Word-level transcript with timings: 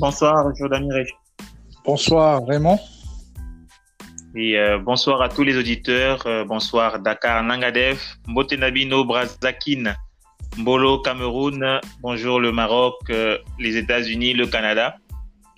Bonsoir, 0.00 0.50
Jordan 0.56 0.88
Bonsoir, 1.84 2.42
Raymond. 2.46 2.78
Et 4.34 4.56
euh, 4.56 4.78
bonsoir 4.78 5.20
à 5.20 5.28
tous 5.28 5.42
les 5.42 5.58
auditeurs. 5.58 6.22
Euh, 6.24 6.42
bonsoir, 6.42 7.00
Dakar, 7.00 7.42
Nangadev, 7.42 8.00
Mbotenabino, 8.26 9.04
Brazakin, 9.04 9.94
Mbolo, 10.56 11.00
Cameroun. 11.00 11.80
Bonjour, 12.00 12.40
le 12.40 12.50
Maroc, 12.50 12.94
euh, 13.10 13.36
les 13.58 13.76
États-Unis, 13.76 14.32
le 14.32 14.46
Canada. 14.46 14.96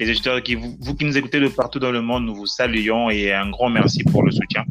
Les 0.00 0.10
auditeurs, 0.10 0.42
qui, 0.42 0.56
vous, 0.56 0.76
vous, 0.80 0.96
qui 0.96 1.04
nous 1.04 1.16
écoutez 1.16 1.38
de 1.38 1.46
partout 1.46 1.78
dans 1.78 1.92
le 1.92 2.02
monde, 2.02 2.24
nous 2.24 2.34
vous 2.34 2.46
saluons 2.46 3.10
et 3.10 3.32
un 3.32 3.48
grand 3.48 3.70
merci 3.70 4.02
pour 4.02 4.24
le 4.24 4.32
soutien. 4.32 4.64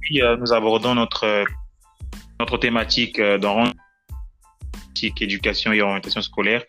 Puis, 0.00 0.22
nous 0.38 0.54
abordons 0.54 0.94
notre, 0.94 1.44
notre 2.40 2.56
thématique 2.56 3.20
dans 3.20 3.70
éducation 5.20 5.72
et 5.72 5.82
orientation 5.82 6.22
scolaire. 6.22 6.62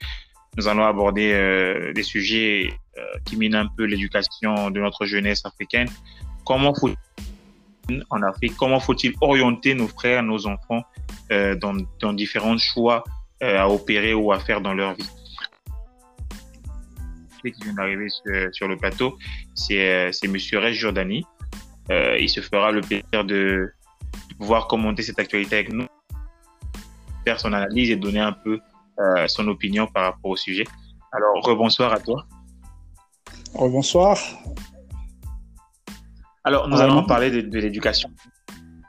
Nous 0.58 0.68
allons 0.68 0.84
aborder 0.84 1.92
des 1.94 2.04
sujets 2.04 2.74
qui 3.26 3.38
minent 3.38 3.56
un 3.56 3.68
peu 3.68 3.84
l'éducation 3.84 4.72
de 4.72 4.80
notre 4.80 5.06
jeunesse 5.06 5.46
africaine. 5.46 5.88
Comment 6.44 6.74
faut 6.74 6.90
en 8.10 8.22
Afrique, 8.24 8.56
comment 8.58 8.80
faut-il 8.80 9.14
orienter 9.22 9.74
nos 9.74 9.88
frères, 9.88 10.24
nos 10.24 10.48
enfants 10.48 10.84
euh, 11.32 11.56
dans, 11.56 12.14
différents 12.14 12.58
choix 12.58 13.04
euh, 13.44 13.60
à 13.60 13.70
opérer 13.70 14.14
ou 14.14 14.32
à 14.32 14.40
faire 14.40 14.62
dans 14.62 14.74
leur 14.74 14.94
vie? 14.94 15.10
Qui 17.44 17.64
vient 17.64 17.74
d'arriver 17.74 18.08
sur, 18.52 18.68
le 18.68 18.76
plateau, 18.76 19.18
c'est 19.56 20.10
euh, 20.10 20.28
Monsieur 20.28 20.60
Rej 20.60 20.74
Jordani. 20.74 21.24
Euh, 21.90 22.18
il 22.20 22.28
se 22.30 22.42
fera 22.42 22.72
le 22.72 22.82
plaisir 22.82 23.24
de, 23.24 23.72
pouvoir 24.38 24.68
commenter 24.68 25.02
cette 25.02 25.18
actualité 25.18 25.56
avec 25.56 25.72
nous, 25.72 25.88
faire 27.24 27.40
son 27.40 27.54
analyse 27.54 27.90
et 27.90 27.96
donner 27.96 28.20
un 28.20 28.34
peu 28.34 28.60
euh, 29.00 29.28
son 29.28 29.48
opinion 29.48 29.88
par 29.88 30.04
rapport 30.04 30.32
au 30.32 30.36
sujet. 30.36 30.66
Alors, 31.12 31.44
rebonsoir 31.44 31.94
à 31.94 32.00
toi. 32.00 32.26
Bonsoir. 33.54 34.18
Alors, 36.44 36.68
nous 36.68 36.80
allons 36.80 37.04
parler 37.04 37.30
de, 37.32 37.42
de 37.42 37.60
l'éducation. 37.60 38.10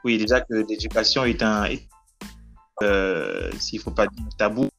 Oui, 0.03 0.17
déjà 0.17 0.41
que 0.41 0.53
l'éducation 0.67 1.25
est 1.25 1.43
un, 1.43 1.65
euh, 2.81 3.51
s'il 3.59 3.79
faut 3.79 3.91
pas 3.91 4.07
dire 4.07 4.25
tabou, 4.37 4.69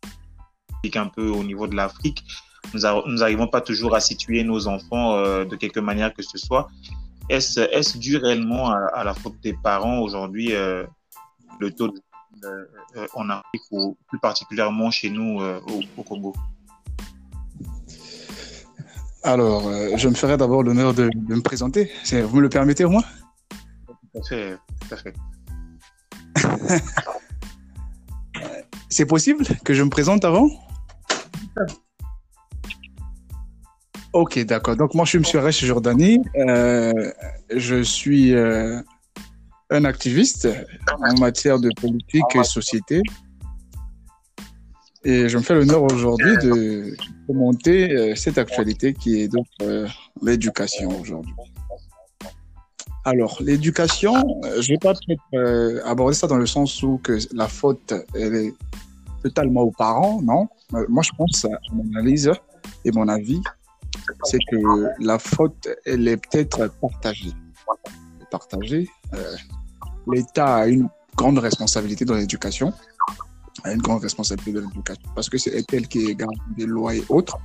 un 0.94 1.06
peu 1.08 1.28
au 1.28 1.44
niveau 1.44 1.66
de 1.66 1.76
l'Afrique, 1.76 2.24
nous 2.72 2.80
n'arrivons 2.80 3.48
pas 3.48 3.60
toujours 3.60 3.94
à 3.94 4.00
situer 4.00 4.44
nos 4.44 4.66
enfants 4.66 5.16
euh, 5.16 5.44
de 5.44 5.56
quelque 5.56 5.80
manière 5.80 6.14
que 6.14 6.22
ce 6.22 6.38
soit. 6.38 6.68
Est-ce 7.28 7.60
est 7.60 7.98
dû 7.98 8.16
réellement 8.16 8.70
à, 8.70 8.78
à, 8.94 9.04
la 9.04 9.14
faute 9.14 9.38
des 9.42 9.52
parents 9.52 9.98
aujourd'hui, 10.00 10.54
euh, 10.54 10.84
le 11.58 11.70
taux 11.70 11.88
de, 11.88 12.00
en 13.14 13.30
Afrique 13.30 13.62
ou 13.70 13.96
plus 14.08 14.18
particulièrement 14.18 14.90
chez 14.90 15.10
nous 15.10 15.40
euh, 15.40 15.60
au, 15.68 15.80
au 16.00 16.02
Congo 16.02 16.34
alors, 19.22 19.68
euh, 19.68 19.96
je 19.96 20.08
me 20.08 20.14
ferai 20.14 20.38
d'abord 20.38 20.62
l'honneur 20.62 20.94
de, 20.94 21.10
de, 21.14 21.34
me 21.34 21.42
présenter. 21.42 21.90
Vous 22.10 22.36
me 22.36 22.40
le 22.40 22.48
permettez 22.48 22.86
au 22.86 22.90
moins 22.90 23.04
Tout 23.86 24.18
à 24.18 24.22
fait, 24.22 24.56
tout 24.80 24.94
à 24.94 24.96
fait. 24.96 25.14
C'est 28.88 29.04
possible 29.06 29.44
que 29.64 29.74
je 29.74 29.82
me 29.82 29.90
présente 29.90 30.24
avant? 30.24 30.48
Ok, 34.12 34.38
d'accord. 34.40 34.76
Donc, 34.76 34.94
moi, 34.94 35.04
je 35.04 35.18
suis 35.18 35.36
M. 35.38 35.44
Reche 35.44 35.64
Jordani. 35.64 36.18
Euh, 36.36 37.12
je 37.54 37.82
suis 37.82 38.34
euh, 38.34 38.80
un 39.70 39.84
activiste 39.84 40.48
en 40.92 41.18
matière 41.18 41.58
de 41.58 41.70
politique 41.80 42.24
et 42.34 42.44
société. 42.44 43.02
Et 45.04 45.28
je 45.28 45.38
me 45.38 45.42
fais 45.42 45.54
l'honneur 45.54 45.82
aujourd'hui 45.82 46.36
de 46.42 46.94
commenter 47.26 47.91
euh, 47.91 48.14
cette 48.14 48.36
actualité 48.36 48.92
qui 48.92 49.22
est 49.22 49.28
donc 49.28 49.47
euh, 49.62 49.88
l'éducation 50.20 50.91
aujourd'hui. 51.00 51.32
Alors, 53.06 53.38
l'éducation, 53.41 54.14
euh, 54.44 54.60
je 54.60 54.72
ne 54.72 54.75
vais 54.75 54.78
pas 54.78 54.92
peut-être 54.92 55.87
aborder 55.87 56.14
ça 56.14 56.26
dans 56.26 56.37
le 56.37 56.47
sens 56.47 56.82
où 56.82 57.00
que 57.02 57.19
la 57.32 57.48
faute 57.48 57.94
elle 58.14 58.34
est 58.34 58.54
totalement 59.22 59.62
aux 59.62 59.70
parents, 59.70 60.20
non? 60.20 60.48
Moi, 60.88 61.02
je 61.02 61.10
pense, 61.16 61.47
à 61.47 61.58
mon 61.72 61.84
analyse 61.94 62.31
et 62.84 62.91
mon 62.91 63.08
avis, 63.08 63.41
c'est 64.25 64.38
que 64.50 64.58
la 65.02 65.19
faute, 65.19 65.69
elle 65.87 66.08
est 66.08 66.19
peut-être 66.19 66.70
partagée. 66.81 67.32
Partagée. 68.31 68.88
L'État 70.06 70.56
a 70.56 70.66
une 70.66 70.88
grande 71.16 71.38
responsabilité 71.38 72.05
dans 72.05 72.15
l'éducation 72.15 72.72
une 73.66 73.83
grande 73.83 74.03
responsabilité 74.03 74.53
de 74.53 74.61
l'éducation 74.61 75.09
parce 75.15 75.28
que 75.28 75.38
c'est 75.38 75.65
elle 75.72 75.88
qui 75.88 76.15
garde 76.15 76.34
des 76.56 76.66
lois 76.66 76.94
et 76.94 77.05
autres. 77.09 77.38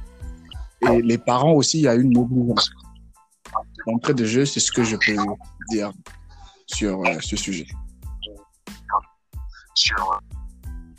Et 0.82 1.02
les 1.02 1.18
parents 1.18 1.54
aussi, 1.54 1.80
il 1.80 1.84
y 1.84 1.88
a 1.88 1.96
une 1.96 2.14
mobilisation. 2.14 2.74
D'entrée 3.88 4.14
de 4.14 4.26
jeu, 4.26 4.46
c'est 4.46 4.60
ce 4.60 4.72
que 4.72 4.84
je 4.84 4.96
peux 4.96 5.16
dire 5.70 5.92
sur 6.68 7.00
euh, 7.06 7.18
ce 7.22 7.36
sujet. 7.36 7.68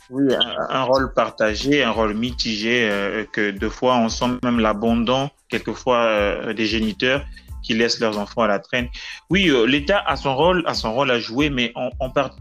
Oui, 0.09 0.33
un, 0.33 0.69
un, 0.69 0.83
rôle 0.83 1.13
partagé, 1.13 1.83
un 1.83 1.91
rôle 1.91 2.13
mitigé, 2.13 2.89
euh, 2.89 3.25
que 3.25 3.51
deux 3.51 3.69
fois 3.69 3.97
on 3.97 4.07
sent 4.07 4.39
même 4.43 4.59
l'abandon, 4.59 5.29
quelquefois 5.49 5.97
euh, 5.97 6.53
des 6.53 6.65
géniteurs 6.65 7.25
qui 7.63 7.73
laissent 7.73 7.99
leurs 7.99 8.17
enfants 8.17 8.43
à 8.43 8.47
la 8.47 8.59
traîne. 8.59 8.87
Oui, 9.29 9.49
euh, 9.49 9.65
l'État 9.65 9.99
a 10.05 10.15
son 10.15 10.35
rôle, 10.35 10.63
a 10.65 10.73
son 10.73 10.93
rôle 10.93 11.11
à 11.11 11.19
jouer, 11.19 11.49
mais 11.49 11.71
on, 11.75 11.89
on 11.99 12.09
part 12.09 12.35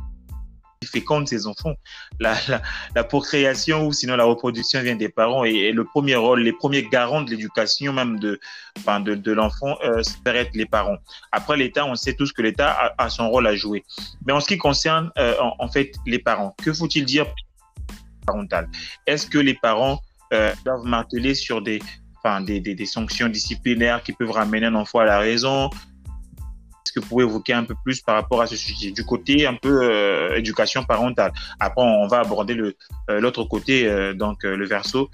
féconde 0.84 1.28
ses 1.28 1.46
enfants. 1.46 1.74
La, 2.20 2.34
la, 2.48 2.62
la, 2.94 3.04
procréation 3.04 3.86
ou 3.86 3.92
sinon 3.92 4.16
la 4.16 4.24
reproduction 4.24 4.80
vient 4.82 4.96
des 4.96 5.08
parents 5.08 5.44
et, 5.44 5.72
le 5.72 5.84
premier 5.84 6.16
rôle, 6.16 6.40
les 6.42 6.52
premiers 6.52 6.82
garants 6.82 7.22
de 7.22 7.30
l'éducation 7.30 7.92
même 7.92 8.18
de, 8.18 8.38
enfin 8.78 9.00
de, 9.00 9.14
de 9.14 9.32
l'enfant, 9.32 9.76
euh, 9.84 10.02
être 10.26 10.54
les 10.54 10.66
parents. 10.66 10.98
Après 11.32 11.56
l'État, 11.56 11.84
on 11.86 11.94
sait 11.94 12.14
tous 12.14 12.32
que 12.32 12.42
l'État 12.42 12.94
a, 12.96 13.08
son 13.08 13.28
rôle 13.28 13.46
à 13.46 13.56
jouer. 13.56 13.84
Mais 14.26 14.32
en 14.32 14.40
ce 14.40 14.48
qui 14.48 14.58
concerne 14.58 15.10
euh, 15.18 15.34
en, 15.40 15.54
en, 15.58 15.68
fait 15.68 15.92
les 16.06 16.18
parents, 16.18 16.54
que 16.62 16.72
faut-il 16.72 17.04
dire 17.04 17.26
parental? 18.26 18.68
Est-ce 19.06 19.26
que 19.26 19.38
les 19.38 19.54
parents 19.54 20.00
euh, 20.32 20.52
doivent 20.64 20.84
marteler 20.84 21.34
sur 21.34 21.62
des, 21.62 21.80
enfin, 22.26 22.40
des, 22.40 22.60
des, 22.60 22.74
des 22.74 22.86
sanctions 22.86 23.28
disciplinaires 23.28 24.02
qui 24.02 24.12
peuvent 24.12 24.30
ramener 24.30 24.66
un 24.66 24.74
enfant 24.74 25.00
à 25.00 25.04
la 25.04 25.18
raison 25.18 25.70
est-ce 26.86 26.92
que 26.92 27.00
vous 27.00 27.06
pouvez 27.06 27.24
évoquer 27.24 27.52
un 27.52 27.64
peu 27.64 27.74
plus 27.84 28.00
par 28.00 28.14
rapport 28.14 28.40
à 28.40 28.46
ce 28.46 28.54
sujet 28.54 28.92
du 28.92 29.04
côté 29.04 29.44
un 29.44 29.54
peu 29.54 29.80
euh, 29.82 30.36
éducation 30.36 30.84
parentale? 30.84 31.32
Après, 31.58 31.82
on 31.82 32.06
va 32.06 32.20
aborder 32.20 32.54
le 32.54 32.76
euh, 33.10 33.18
l'autre 33.20 33.42
côté, 33.44 33.88
euh, 33.88 34.14
donc 34.14 34.44
le 34.44 34.66
verso 34.66 35.10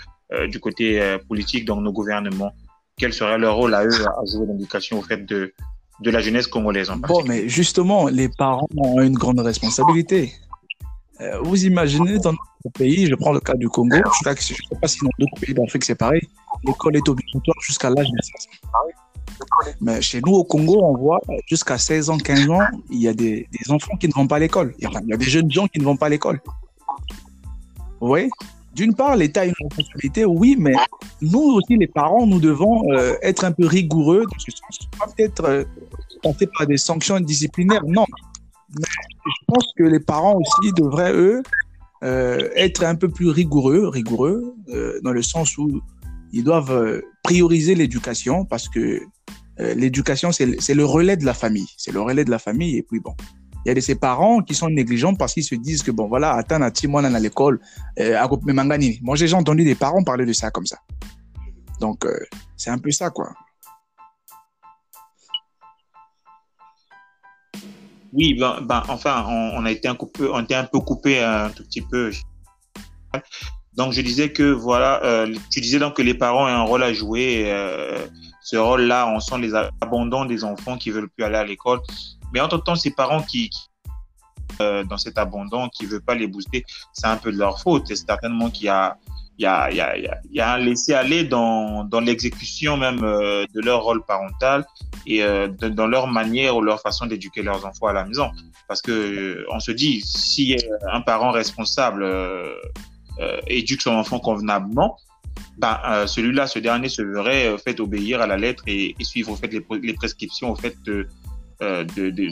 du 0.48 0.60
côté 0.60 1.18
politique, 1.28 1.66
donc 1.66 1.82
nos 1.82 1.92
gouvernements. 1.92 2.52
Quel 2.96 3.12
serait 3.12 3.36
leur 3.36 3.54
rôle 3.54 3.74
à 3.74 3.84
eux 3.84 3.90
à 3.90 4.24
jouer 4.24 4.46
dans 4.46 4.54
l'éducation 4.54 4.98
au 4.98 5.02
fait 5.02 5.26
de 5.26 5.52
de 6.00 6.10
la 6.10 6.20
jeunesse 6.20 6.46
congolaise 6.46 6.88
en 6.88 6.96
Bon, 6.96 7.22
mais 7.26 7.50
justement, 7.50 8.08
les 8.08 8.30
parents 8.30 8.66
ont 8.78 9.02
une 9.02 9.12
grande 9.12 9.40
responsabilité. 9.40 10.32
vous 11.42 11.66
imaginez 11.66 12.18
dans 12.18 12.32
notre 12.32 12.78
pays, 12.78 13.08
je 13.08 13.14
prends 13.14 13.34
le 13.34 13.40
cas 13.40 13.52
du 13.52 13.68
Congo, 13.68 13.94
je 13.94 14.30
ne 14.30 14.34
sais 14.36 14.56
pas 14.80 14.88
si 14.88 15.00
dans 15.00 15.10
d'autres 15.18 15.38
pays 15.38 15.52
d'Afrique 15.52 15.84
c'est 15.84 15.96
pareil, 15.96 16.22
l'école 16.64 16.96
est 16.96 17.08
obligatoire 17.08 17.56
jusqu'à 17.60 17.90
l'âge 17.90 18.10
de 18.10 18.22
16 18.22 18.46
ans. 18.46 18.78
Mais 19.80 20.00
chez 20.00 20.20
nous, 20.24 20.32
au 20.32 20.44
Congo, 20.44 20.80
on 20.82 20.96
voit 20.96 21.20
jusqu'à 21.46 21.78
16 21.78 22.10
ans, 22.10 22.18
15 22.18 22.50
ans, 22.50 22.60
il 22.90 23.00
y 23.00 23.08
a 23.08 23.14
des, 23.14 23.48
enfants 23.68 23.96
qui 23.96 24.08
ne 24.08 24.12
vont 24.12 24.26
pas 24.26 24.36
à 24.36 24.38
l'école. 24.38 24.74
Il, 24.78 24.88
y 25.06 25.12
a 25.12 25.16
des 25.16 25.24
jeunes 25.24 25.50
gens 25.50 25.66
qui 25.66 25.78
ne 25.78 25.84
vont 25.84 25.96
pas 25.96 26.06
à 26.06 26.10
l'école. 26.10 26.40
Vous 28.00 28.08
voyez? 28.08 28.30
D'une 28.74 28.94
part, 28.94 29.16
l'État 29.16 29.42
a 29.42 29.44
une 29.44 29.54
responsabilité, 29.60 30.24
oui, 30.24 30.56
mais 30.58 30.72
nous 31.20 31.40
aussi, 31.40 31.76
les 31.76 31.86
parents, 31.86 32.26
nous 32.26 32.40
devons 32.40 32.90
euh, 32.92 33.16
être 33.22 33.44
un 33.44 33.52
peu 33.52 33.66
rigoureux. 33.66 34.24
Pas 34.98 35.06
peut-être 35.14 35.44
euh, 35.44 35.64
par 36.56 36.66
des 36.66 36.78
sanctions 36.78 37.20
disciplinaires, 37.20 37.84
non. 37.86 38.06
Mais 38.78 38.86
je 38.86 39.44
pense 39.46 39.66
que 39.76 39.82
les 39.82 40.00
parents 40.00 40.38
aussi 40.38 40.72
devraient, 40.72 41.12
eux, 41.12 41.42
euh, 42.02 42.48
être 42.56 42.84
un 42.84 42.96
peu 42.96 43.08
plus 43.08 43.28
rigoureux, 43.28 43.86
rigoureux 43.86 44.56
euh, 44.70 44.98
dans 45.04 45.12
le 45.12 45.22
sens 45.22 45.56
où 45.56 45.80
ils 46.32 46.44
doivent 46.44 47.02
prioriser 47.22 47.74
l'éducation 47.74 48.44
parce 48.44 48.68
que 48.68 49.00
euh, 49.60 49.74
l'éducation, 49.74 50.32
c'est 50.32 50.74
le 50.74 50.84
relais 50.84 51.16
de 51.16 51.24
la 51.24 51.34
famille. 51.34 51.68
C'est 51.76 51.92
le 51.92 52.00
relais 52.00 52.24
de 52.24 52.30
la 52.30 52.38
famille. 52.38 52.78
Et 52.78 52.82
puis, 52.82 53.00
bon, 53.00 53.14
il 53.64 53.68
y 53.68 53.70
a 53.70 53.74
de 53.74 53.80
ces 53.80 53.94
parents 53.94 54.42
qui 54.42 54.54
sont 54.54 54.70
négligents 54.70 55.14
parce 55.14 55.34
qu'ils 55.34 55.44
se 55.44 55.54
disent 55.54 55.82
que, 55.82 55.90
bon, 55.90 56.08
voilà, 56.08 56.32
attends, 56.32 56.58
moi, 56.88 57.04
à 57.04 57.20
l'école, 57.20 57.60
à 57.98 58.28
Mangani. 58.28 58.98
Moi, 59.02 59.16
j'ai 59.16 59.32
entendu 59.34 59.64
des 59.64 59.74
parents 59.74 60.02
parler 60.02 60.26
de 60.26 60.32
ça 60.32 60.50
comme 60.50 60.66
ça. 60.66 60.78
Donc, 61.80 62.04
euh, 62.04 62.18
c'est 62.56 62.70
un 62.70 62.78
peu 62.78 62.90
ça, 62.90 63.10
quoi. 63.10 63.32
Oui, 68.14 68.34
ben, 68.38 68.82
enfin, 68.88 69.24
on, 69.26 69.60
on, 69.60 69.64
a 69.64 69.70
été 69.70 69.88
un, 69.88 69.94
coupé, 69.94 70.24
on 70.24 70.36
a 70.36 70.42
été 70.42 70.54
un 70.54 70.64
peu 70.64 70.80
coupé 70.80 71.22
un 71.22 71.48
tout 71.48 71.64
petit 71.64 71.80
peu. 71.80 72.10
Donc, 73.74 73.92
je 73.92 74.02
disais 74.02 74.32
que, 74.32 74.42
voilà, 74.42 75.02
euh, 75.02 75.34
tu 75.50 75.60
disais 75.60 75.78
donc 75.78 75.96
que 75.96 76.02
les 76.02 76.14
parents 76.14 76.44
ont 76.44 76.46
un 76.46 76.62
rôle 76.62 76.82
à 76.82 76.92
jouer. 76.92 77.44
Euh, 77.46 78.06
ce 78.42 78.56
rôle-là, 78.56 79.08
on 79.14 79.20
sent 79.20 79.38
les 79.38 79.54
abandons 79.54 80.26
des 80.26 80.44
enfants 80.44 80.76
qui 80.76 80.90
veulent 80.90 81.08
plus 81.08 81.24
aller 81.24 81.36
à 81.36 81.44
l'école. 81.44 81.80
Mais 82.34 82.40
en 82.40 82.48
temps, 82.48 82.74
ces 82.74 82.90
parents 82.90 83.22
qui, 83.22 83.50
euh, 84.60 84.84
dans 84.84 84.98
cet 84.98 85.16
abandon, 85.16 85.68
qui 85.70 85.86
veulent 85.86 86.02
pas 86.02 86.14
les 86.14 86.26
booster, 86.26 86.64
c'est 86.92 87.06
un 87.06 87.16
peu 87.16 87.32
de 87.32 87.38
leur 87.38 87.60
faute. 87.60 87.84
C'est 87.86 87.96
certainement 87.96 88.50
qu'il 88.50 88.66
y 88.66 88.68
a, 88.68 88.96
il 89.38 89.44
il 89.44 89.44
y 89.44 89.46
a, 89.46 89.70
y, 89.72 89.80
a, 89.80 90.20
y 90.30 90.40
a, 90.40 90.52
un 90.52 90.58
laisser-aller 90.58 91.24
dans, 91.24 91.84
dans 91.84 92.00
l'exécution 92.00 92.76
même 92.76 93.00
de 93.00 93.60
leur 93.60 93.82
rôle 93.82 94.04
parental 94.04 94.64
et 95.06 95.24
dans 95.58 95.86
leur 95.86 96.06
manière 96.06 96.56
ou 96.56 96.60
leur 96.60 96.80
façon 96.80 97.06
d'éduquer 97.06 97.42
leurs 97.42 97.64
enfants 97.64 97.86
à 97.86 97.94
la 97.94 98.04
maison. 98.04 98.30
Parce 98.68 98.82
que 98.82 99.44
on 99.50 99.58
se 99.58 99.72
dit, 99.72 100.02
si 100.02 100.56
un 100.92 101.00
parent 101.00 101.32
responsable 101.32 102.04
éduque 103.46 103.82
son 103.82 103.92
enfant 103.92 104.18
convenablement, 104.18 104.96
ben, 105.58 105.78
celui-là, 106.06 106.46
ce 106.46 106.58
dernier 106.58 106.88
se 106.88 107.02
verrait 107.02 107.56
fait 107.58 107.78
obéir 107.80 108.20
à 108.20 108.26
la 108.26 108.36
lettre 108.36 108.64
et, 108.66 108.94
suivre 109.00 109.36
fait, 109.36 109.48
les, 109.48 109.92
prescriptions 109.92 110.50
au 110.50 110.56
fait 110.56 110.74
de, 110.84 111.06
euh, 111.62 111.84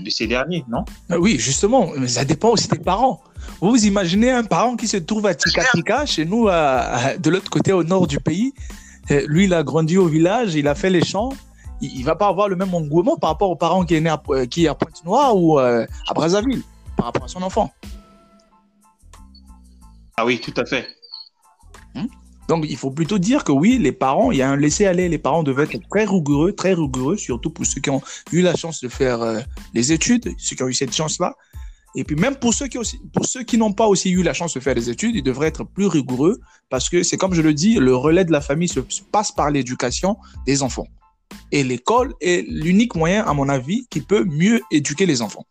ces 0.08 0.26
derniers, 0.26 0.64
non? 0.68 0.84
Euh, 1.10 1.16
Oui, 1.16 1.36
justement, 1.38 1.90
mais 1.96 2.08
ça 2.08 2.24
dépend 2.24 2.50
aussi 2.50 2.68
des 2.68 2.78
parents. 2.78 3.20
Vous 3.60 3.86
imaginez 3.86 4.30
un 4.30 4.42
parent 4.42 4.74
qui 4.74 4.88
se 4.88 4.96
trouve 4.96 5.26
à 5.26 5.34
Tikatika, 5.34 6.04
chez 6.04 6.24
nous, 6.24 6.46
de 6.46 7.30
l'autre 7.30 7.50
côté, 7.50 7.72
au 7.72 7.84
nord 7.84 8.06
du 8.06 8.18
pays. 8.18 8.52
Euh, 9.10 9.24
lui, 9.28 9.44
il 9.44 9.54
a 9.54 9.62
grandi 9.62 9.98
au 9.98 10.06
village, 10.06 10.54
il 10.54 10.66
a 10.66 10.74
fait 10.74 10.90
les 10.90 11.04
champs. 11.04 11.30
Il, 11.80 12.00
ne 12.00 12.04
va 12.04 12.16
pas 12.16 12.26
avoir 12.26 12.48
le 12.48 12.56
même 12.56 12.74
engouement 12.74 13.16
par 13.16 13.30
rapport 13.30 13.50
au 13.50 13.56
parent 13.56 13.84
qui 13.84 13.94
est 13.94 14.00
né 14.00 14.10
à, 14.10 14.20
qui 14.50 14.64
est 14.64 14.68
à 14.68 14.74
Pointe-Noire 14.74 15.36
ou 15.36 15.58
à 15.58 15.86
Brazzaville, 16.14 16.62
par 16.96 17.06
rapport 17.06 17.24
à 17.24 17.28
son 17.28 17.42
enfant. 17.42 17.72
Ah 20.20 20.26
oui, 20.26 20.38
tout 20.38 20.52
à 20.58 20.66
fait. 20.66 20.86
Donc, 22.46 22.66
il 22.68 22.76
faut 22.76 22.90
plutôt 22.90 23.16
dire 23.18 23.42
que 23.42 23.52
oui, 23.52 23.78
les 23.78 23.90
parents, 23.90 24.32
il 24.32 24.36
y 24.36 24.42
a 24.42 24.50
un 24.50 24.56
laisser-aller. 24.56 25.08
Les 25.08 25.16
parents 25.16 25.42
devaient 25.42 25.62
être 25.62 25.88
très 25.88 26.04
rigoureux, 26.04 26.52
très 26.52 26.74
rigoureux, 26.74 27.16
surtout 27.16 27.48
pour 27.48 27.64
ceux 27.64 27.80
qui 27.80 27.88
ont 27.88 28.02
eu 28.30 28.42
la 28.42 28.54
chance 28.54 28.82
de 28.82 28.88
faire 28.88 29.22
euh, 29.22 29.40
les 29.72 29.92
études, 29.92 30.28
ceux 30.36 30.56
qui 30.56 30.62
ont 30.62 30.68
eu 30.68 30.74
cette 30.74 30.94
chance-là. 30.94 31.36
Et 31.94 32.04
puis 32.04 32.16
même 32.16 32.36
pour 32.36 32.52
ceux 32.52 32.66
qui 32.66 32.76
aussi, 32.76 33.00
pour 33.14 33.24
ceux 33.24 33.44
qui 33.44 33.56
n'ont 33.56 33.72
pas 33.72 33.86
aussi 33.86 34.10
eu 34.10 34.22
la 34.22 34.34
chance 34.34 34.52
de 34.52 34.60
faire 34.60 34.74
les 34.74 34.90
études, 34.90 35.16
ils 35.16 35.22
devraient 35.22 35.48
être 35.48 35.64
plus 35.64 35.86
rigoureux 35.86 36.38
parce 36.68 36.90
que 36.90 37.02
c'est 37.02 37.16
comme 37.16 37.32
je 37.32 37.40
le 37.40 37.54
dis, 37.54 37.76
le 37.76 37.96
relais 37.96 38.26
de 38.26 38.30
la 38.30 38.42
famille 38.42 38.68
se 38.68 38.80
passe 39.10 39.32
par 39.32 39.50
l'éducation 39.50 40.18
des 40.44 40.62
enfants. 40.62 40.86
Et 41.50 41.64
l'école 41.64 42.12
est 42.20 42.46
l'unique 42.46 42.94
moyen, 42.94 43.24
à 43.24 43.32
mon 43.32 43.48
avis, 43.48 43.86
qui 43.88 44.02
peut 44.02 44.24
mieux 44.24 44.60
éduquer 44.70 45.06
les 45.06 45.22
enfants. 45.22 45.46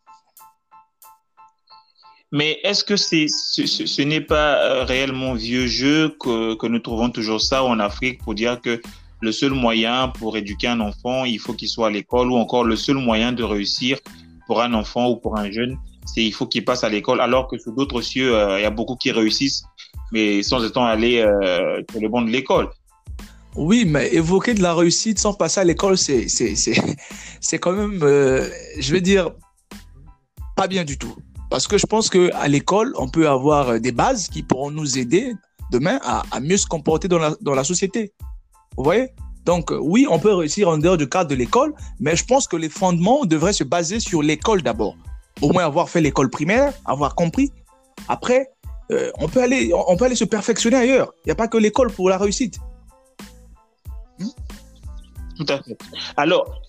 Mais 2.31 2.59
est-ce 2.63 2.83
que 2.83 2.95
c'est, 2.95 3.25
ce, 3.27 4.01
n'est 4.01 4.21
pas 4.21 4.63
euh, 4.63 4.83
réellement 4.83 5.33
vieux 5.33 5.65
jeu 5.65 6.15
que, 6.19 6.53
que, 6.55 6.67
nous 6.67 6.79
trouvons 6.79 7.09
toujours 7.09 7.41
ça 7.41 7.63
en 7.63 7.79
Afrique 7.79 8.21
pour 8.23 8.35
dire 8.35 8.61
que 8.61 8.79
le 9.21 9.31
seul 9.31 9.51
moyen 9.51 10.09
pour 10.09 10.37
éduquer 10.37 10.67
un 10.67 10.79
enfant, 10.79 11.25
il 11.25 11.39
faut 11.39 11.53
qu'il 11.53 11.67
soit 11.67 11.87
à 11.87 11.89
l'école 11.89 12.31
ou 12.31 12.35
encore 12.35 12.63
le 12.63 12.75
seul 12.75 12.97
moyen 12.97 13.31
de 13.31 13.43
réussir 13.43 13.97
pour 14.45 14.61
un 14.61 14.73
enfant 14.73 15.09
ou 15.09 15.15
pour 15.15 15.37
un 15.37 15.49
jeune, 15.51 15.77
c'est 16.05 16.23
il 16.23 16.31
faut 16.31 16.45
qu'il 16.45 16.63
passe 16.63 16.83
à 16.83 16.89
l'école 16.89 17.19
alors 17.19 17.47
que 17.47 17.57
sous 17.57 17.71
d'autres 17.71 18.01
cieux, 18.01 18.35
euh, 18.35 18.59
il 18.59 18.63
y 18.63 18.65
a 18.65 18.69
beaucoup 18.69 18.95
qui 18.95 19.11
réussissent 19.11 19.63
mais 20.11 20.43
sans 20.43 20.65
étant 20.65 20.85
allés 20.85 21.19
euh, 21.19 21.81
sur 21.91 22.01
le 22.01 22.09
banc 22.09 22.21
de 22.21 22.29
l'école. 22.29 22.69
Oui, 23.55 23.85
mais 23.85 24.13
évoquer 24.13 24.53
de 24.53 24.61
la 24.61 24.73
réussite 24.73 25.19
sans 25.19 25.33
passer 25.33 25.59
à 25.59 25.63
l'école, 25.63 25.97
c'est, 25.97 26.27
quand 27.59 27.73
même, 27.73 27.99
euh, 28.03 28.47
je 28.79 28.91
vais 28.93 29.01
dire, 29.01 29.31
pas 30.55 30.67
bien 30.67 30.83
du 30.83 30.97
tout. 30.97 31.15
Parce 31.49 31.67
que 31.67 31.77
je 31.77 31.85
pense 31.85 32.09
qu'à 32.09 32.47
l'école, 32.47 32.93
on 32.97 33.09
peut 33.09 33.27
avoir 33.27 33.69
euh, 33.69 33.79
des 33.79 33.91
bases 33.91 34.27
qui 34.27 34.43
pourront 34.43 34.71
nous 34.71 34.97
aider 34.97 35.33
demain 35.71 35.99
à, 36.03 36.39
mieux 36.39 36.57
se 36.57 36.67
comporter 36.67 37.07
dans 37.07 37.19
la, 37.19 37.63
société. 37.63 38.13
Vous 38.77 38.83
voyez? 38.83 39.09
Donc 39.45 39.71
euh, 39.71 39.79
oui, 39.81 40.05
on 40.09 40.19
peut 40.19 40.33
réussir 40.33 40.69
en 40.69 40.77
dehors 40.77 40.97
du 40.97 41.07
cadre 41.07 41.29
de 41.29 41.35
l'école, 41.35 41.73
mais 41.99 42.15
je 42.15 42.25
pense 42.25 42.47
que 42.47 42.55
les 42.55 42.69
fondements 42.69 43.25
devraient 43.25 43.53
se 43.53 43.63
baser 43.63 43.99
sur 43.99 44.21
l'école 44.21 44.61
d'abord. 44.61 44.95
Au 45.41 45.51
moins 45.51 45.63
avoir 45.65 45.89
fait 45.89 46.01
l'école 46.01 46.29
primaire, 46.29 46.73
avoir 46.85 47.15
compris. 47.15 47.51
Après, 48.07 48.51
euh, 48.91 49.11
on, 49.19 49.27
peut 49.27 49.41
aller, 49.41 49.71
on 49.73 49.95
peut 49.95 50.05
aller 50.05 50.15
se 50.15 50.25
perfectionner 50.25 50.77
ailleurs. 50.77 51.13
Il 51.23 51.27
n'y 51.27 51.31
a 51.31 51.35
pas 51.35 51.47
que 51.47 51.57
l'école 51.57 51.91
pour 51.91 52.09
la 52.09 52.17
réussite. 52.17 52.59
Hmm? 54.19 54.27
Tout 55.37 55.45
à 55.49 55.61
fait. 55.61 55.77
Alors, 56.17 56.61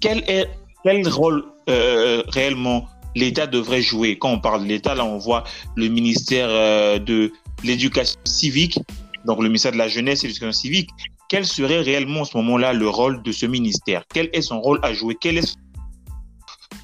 quel 0.00 0.18
est 0.28 0.48
quel 0.84 1.08
rôle 1.08 1.44
réellement 1.66 2.86
l'État 3.14 3.46
devrait 3.46 3.82
jouer. 3.82 4.18
Quand 4.18 4.30
on 4.30 4.40
parle 4.40 4.64
de 4.64 4.68
l'État, 4.68 4.94
là, 4.94 5.04
on 5.04 5.18
voit 5.18 5.44
le 5.76 5.88
ministère 5.88 6.48
euh, 6.50 6.98
de 6.98 7.32
l'éducation 7.62 8.18
civique, 8.24 8.78
donc 9.24 9.38
le 9.40 9.48
ministère 9.48 9.72
de 9.72 9.78
la 9.78 9.88
jeunesse 9.88 10.20
et 10.20 10.26
de 10.26 10.28
l'éducation 10.28 10.60
civique. 10.60 10.90
Quel 11.28 11.46
serait 11.46 11.80
réellement 11.80 12.20
en 12.20 12.24
ce 12.24 12.36
moment-là 12.36 12.72
le 12.72 12.88
rôle 12.88 13.22
de 13.22 13.32
ce 13.32 13.46
ministère? 13.46 14.04
Quel 14.12 14.28
est 14.32 14.42
son 14.42 14.60
rôle 14.60 14.78
à 14.82 14.92
jouer? 14.92 15.16
Quel 15.18 15.38
est 15.38 15.56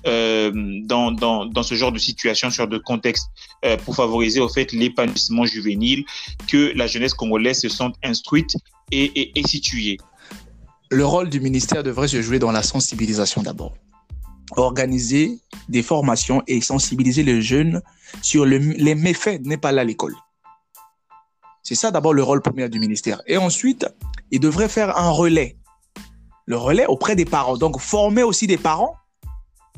euh, 0.07 0.51
dans, 0.85 1.13
dans, 1.13 1.45
dans, 1.45 1.63
ce 1.63 1.75
genre 1.75 1.93
de 1.93 1.99
situation, 1.99 2.51
sur 2.51 2.67
de 2.67 2.79
contexte, 2.79 3.29
euh, 3.67 3.77
pour 3.77 3.95
favoriser 3.95 4.41
au 4.41 4.49
fait 4.49 4.73
l'épanouissement 4.73 5.45
juvénile, 5.45 6.05
que 6.49 6.73
la 6.75 6.87
jeunesse 6.87 7.13
congolaise 7.13 7.61
se 7.61 7.69
sente 7.69 7.97
instruite 8.03 8.57
et, 8.91 9.05
et, 9.21 9.39
et 9.39 9.47
située? 9.47 9.99
Le 10.91 11.05
rôle 11.05 11.29
du 11.29 11.39
ministère 11.39 11.83
devrait 11.83 12.09
se 12.09 12.23
jouer 12.23 12.39
dans 12.39 12.51
la 12.51 12.63
sensibilisation 12.63 13.43
d'abord 13.43 13.75
organiser 14.57 15.41
des 15.69 15.83
formations 15.83 16.43
et 16.47 16.61
sensibiliser 16.61 17.23
les 17.23 17.43
jeunes 17.43 17.83
sur 18.23 18.45
les 18.45 18.95
méfaits 18.95 19.41
n'est 19.45 19.57
pas 19.57 19.73
là 19.73 19.83
à 19.83 19.85
l'école. 19.85 20.15
C'est 21.63 21.75
ça 21.75 21.91
d'abord 21.91 22.15
le 22.15 22.23
rôle 22.23 22.43
premier 22.43 22.69
du 22.69 22.81
ministère. 22.81 23.23
Et 23.27 23.37
ensuite, 23.37 23.87
il 24.31 24.41
devrait 24.41 24.69
faire 24.69 24.97
un 24.97 25.11
relais. 25.11 25.57
Le 26.47 26.57
relais 26.57 26.87
auprès 26.87 27.15
des 27.15 27.25
parents. 27.25 27.57
Donc, 27.57 27.79
former 27.81 28.23
aussi 28.23 28.47
des 28.47 28.59
parents 28.59 28.97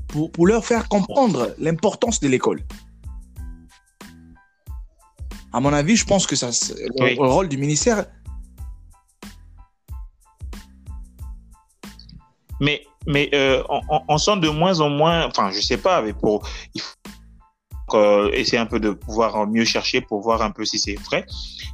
pour, 0.09 0.31
pour 0.31 0.47
leur 0.47 0.65
faire 0.65 0.89
comprendre 0.89 1.55
l'importance 1.59 2.21
de 2.21 2.29
l'école. 2.29 2.65
À 5.53 5.61
mon 5.61 5.73
avis, 5.73 5.97
je 5.97 6.07
pense 6.07 6.27
que 6.27 6.35
ça, 6.35 6.49
le 6.49 7.29
rôle 7.29 7.49
du 7.49 7.59
ministère. 7.59 8.07
Mais 12.59 12.87
mais 13.07 13.31
euh, 13.35 13.63
on, 14.09 14.19
sent 14.19 14.39
de 14.39 14.49
moins 14.49 14.81
en 14.81 14.89
moins, 14.89 15.27
enfin, 15.27 15.51
je 15.53 15.61
sais 15.61 15.77
pas, 15.77 16.03
mais 16.03 16.13
pour, 16.13 16.49
il 16.75 16.81
faut 16.81 16.97
euh, 17.95 18.31
essayer 18.33 18.59
un 18.59 18.67
peu 18.67 18.81
de 18.81 18.91
pouvoir 18.91 19.47
mieux 19.47 19.65
chercher 19.65 20.01
pour 20.01 20.21
voir 20.23 20.43
un 20.43 20.51
peu 20.51 20.65
si 20.65 20.79
c'est 20.79 20.95
vrai. 20.95 21.27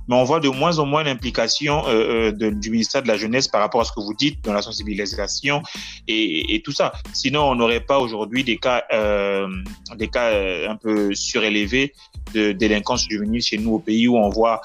Mais 0.09 0.17
on 0.17 0.25
voit 0.25 0.41
de 0.41 0.49
moins 0.49 0.79
en 0.79 0.87
moins 0.87 1.05
l'implication 1.05 1.87
euh, 1.87 2.33
euh 2.41 2.51
du 2.51 2.71
ministère 2.71 3.03
de 3.03 3.09
la 3.09 3.17
Jeunesse 3.17 3.47
par 3.47 3.61
rapport 3.61 3.81
à 3.83 3.85
ce 3.85 3.93
que 3.93 4.01
vous 4.01 4.15
dites 4.15 4.43
dans 4.43 4.53
la 4.53 4.63
sensibilisation 4.63 5.63
et, 6.09 6.55
et 6.55 6.63
tout 6.63 6.73
ça. 6.73 6.93
Sinon, 7.13 7.51
on 7.51 7.55
n'aurait 7.55 7.85
pas 7.85 7.99
aujourd'hui 7.99 8.43
des 8.43 8.57
cas, 8.57 8.85
euh, 8.93 9.49
des 9.97 10.09
cas 10.09 10.31
un 10.69 10.77
peu 10.77 11.15
surélevés 11.15 11.93
de 12.35 12.53
délinquance 12.53 13.07
juvénile 13.09 13.43
chez 13.43 13.59
nous 13.59 13.75
au 13.75 13.79
pays 13.79 14.09
où 14.09 14.17
on 14.17 14.29
voit 14.29 14.61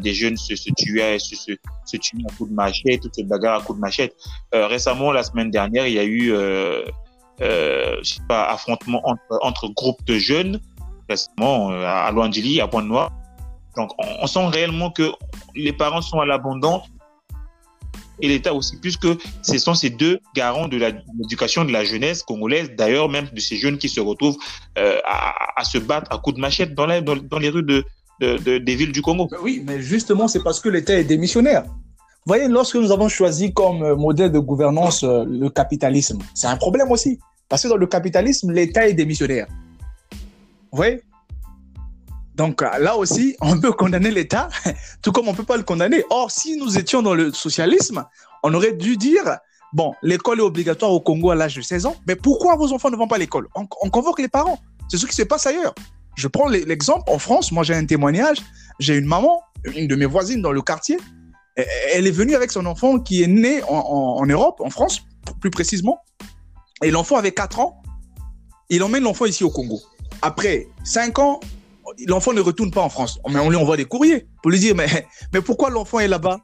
des 0.00 0.14
jeunes 0.14 0.36
se, 0.36 0.54
tuer, 0.76 1.18
se, 1.18 1.34
tuer 1.96 2.24
à 2.28 2.36
coups 2.36 2.50
de 2.50 2.54
machette, 2.54 3.02
toutes 3.02 3.14
ces 3.14 3.24
bagarres 3.24 3.60
à 3.60 3.62
coups 3.62 3.78
de 3.78 3.80
machette. 3.80 4.14
récemment, 4.52 5.12
la 5.12 5.22
semaine 5.22 5.50
dernière, 5.50 5.86
il 5.86 5.94
y 5.94 5.98
a 5.98 6.04
eu 6.04 6.32
euh, 7.40 7.96
je 8.02 8.14
sais 8.14 8.22
pas, 8.28 8.46
affrontement 8.50 9.00
entre, 9.42 9.68
groupes 9.68 10.04
de 10.06 10.18
jeunes 10.18 10.60
récemment 11.08 11.70
euh, 11.70 11.84
à 11.86 12.10
Loandili, 12.10 12.60
à 12.60 12.66
Pointe-Noire. 12.66 13.12
Donc, 13.76 13.92
on, 13.98 14.26
sent 14.26 14.46
réellement 14.48 14.90
que 14.90 15.12
les 15.54 15.72
parents 15.72 16.02
sont 16.02 16.18
à 16.18 16.26
l'abandon 16.26 16.82
et 18.20 18.28
l'État 18.28 18.54
aussi, 18.54 18.76
puisque 18.76 19.08
ce 19.42 19.58
sont 19.58 19.74
ces 19.74 19.90
deux 19.90 20.18
garants 20.34 20.68
de 20.68 20.76
l'éducation 20.76 21.64
de 21.64 21.72
la 21.72 21.84
jeunesse 21.84 22.22
congolaise, 22.22 22.70
d'ailleurs 22.76 23.08
même 23.08 23.28
de 23.32 23.40
ces 23.40 23.56
jeunes 23.56 23.78
qui 23.78 23.88
se 23.88 24.00
retrouvent 24.00 24.36
euh, 24.78 24.98
à, 25.04 25.64
se 25.64 25.78
battre 25.78 26.12
à 26.12 26.18
coups 26.18 26.36
de 26.36 26.40
machette 26.40 26.74
dans, 26.74 26.86
dans, 27.02 27.38
les 27.38 27.48
rues 27.48 27.62
de, 27.62 27.84
des 28.20 28.74
villes 28.74 28.92
du 28.92 29.02
Congo. 29.02 29.28
Oui, 29.42 29.62
mais 29.66 29.80
justement, 29.80 30.28
c'est 30.28 30.42
parce 30.42 30.60
que 30.60 30.68
l'État 30.68 30.94
est 30.98 31.04
démissionnaire. 31.04 31.64
Vous 31.64 32.34
voyez, 32.34 32.48
lorsque 32.48 32.76
nous 32.76 32.92
avons 32.92 33.08
choisi 33.08 33.52
comme 33.54 33.82
euh, 33.82 33.96
modèle 33.96 34.30
de 34.30 34.38
gouvernance 34.38 35.02
le 35.02 35.48
capitalisme, 35.48 36.18
c'est 36.34 36.46
un 36.46 36.56
problème 36.56 36.90
aussi. 36.90 37.18
Parce 37.48 37.62
que 37.62 37.68
dans 37.68 37.76
le 37.76 37.86
capitalisme, 37.86 38.52
l'État 38.52 38.86
est 38.86 38.92
démissionnaire. 38.92 39.46
Vous 40.70 40.76
voyez? 40.76 41.00
Donc 42.38 42.62
là 42.62 42.96
aussi, 42.96 43.36
on 43.40 43.58
peut 43.58 43.72
condamner 43.72 44.12
l'État, 44.12 44.48
tout 45.02 45.10
comme 45.10 45.26
on 45.26 45.32
ne 45.32 45.36
peut 45.36 45.42
pas 45.42 45.56
le 45.56 45.64
condamner. 45.64 46.04
Or, 46.08 46.30
si 46.30 46.56
nous 46.56 46.78
étions 46.78 47.02
dans 47.02 47.14
le 47.14 47.32
socialisme, 47.32 48.06
on 48.44 48.54
aurait 48.54 48.74
dû 48.74 48.96
dire, 48.96 49.38
bon, 49.72 49.92
l'école 50.02 50.38
est 50.38 50.42
obligatoire 50.42 50.92
au 50.92 51.00
Congo 51.00 51.30
à 51.30 51.34
l'âge 51.34 51.56
de 51.56 51.62
16 51.62 51.86
ans, 51.86 51.96
mais 52.06 52.14
pourquoi 52.14 52.54
vos 52.54 52.72
enfants 52.72 52.90
ne 52.90 52.96
vont 52.96 53.08
pas 53.08 53.16
à 53.16 53.18
l'école? 53.18 53.48
On, 53.56 53.90
convoque 53.90 54.20
les 54.20 54.28
parents. 54.28 54.60
C'est 54.88 54.98
ce 54.98 55.06
qui 55.06 55.16
se 55.16 55.24
passe 55.24 55.48
ailleurs. 55.48 55.74
Je 56.14 56.28
prends 56.28 56.48
l'exemple, 56.48 57.10
en 57.10 57.18
France, 57.18 57.50
moi 57.50 57.64
j'ai 57.64 57.74
un 57.74 57.84
témoignage, 57.84 58.38
j'ai 58.78 58.96
une 58.96 59.06
maman, 59.06 59.42
une 59.74 59.88
de 59.88 59.96
mes 59.96 60.06
voisines 60.06 60.40
dans 60.40 60.52
le 60.52 60.62
quartier, 60.62 60.96
elle 61.92 62.06
est 62.06 62.12
venue 62.12 62.36
avec 62.36 62.52
son 62.52 62.66
enfant 62.66 63.00
qui 63.00 63.24
est 63.24 63.28
né 63.28 63.64
en, 63.64 63.74
en 63.74 64.26
Europe, 64.26 64.60
en 64.60 64.70
France, 64.70 65.02
plus 65.40 65.50
précisément, 65.50 66.00
et 66.84 66.92
l'enfant 66.92 67.16
avait 67.16 67.32
4 67.32 67.58
ans, 67.58 67.82
il 68.70 68.82
emmène 68.84 69.02
l'enfant 69.02 69.26
ici 69.26 69.42
au 69.42 69.50
Congo. 69.50 69.80
Après 70.22 70.68
5 70.84 71.18
ans, 71.18 71.40
l'enfant 72.06 72.32
ne 72.32 72.40
retourne 72.40 72.70
pas 72.70 72.82
en 72.82 72.88
France. 72.88 73.18
Mais 73.28 73.38
on 73.38 73.50
lui 73.50 73.56
envoie 73.56 73.76
des 73.76 73.84
courriers 73.84 74.26
pour 74.42 74.50
lui 74.50 74.58
dire 74.58 74.74
mais, 74.74 74.88
pourquoi 75.42 75.70
l'enfant 75.70 76.00
est 76.00 76.08
là-bas? 76.08 76.40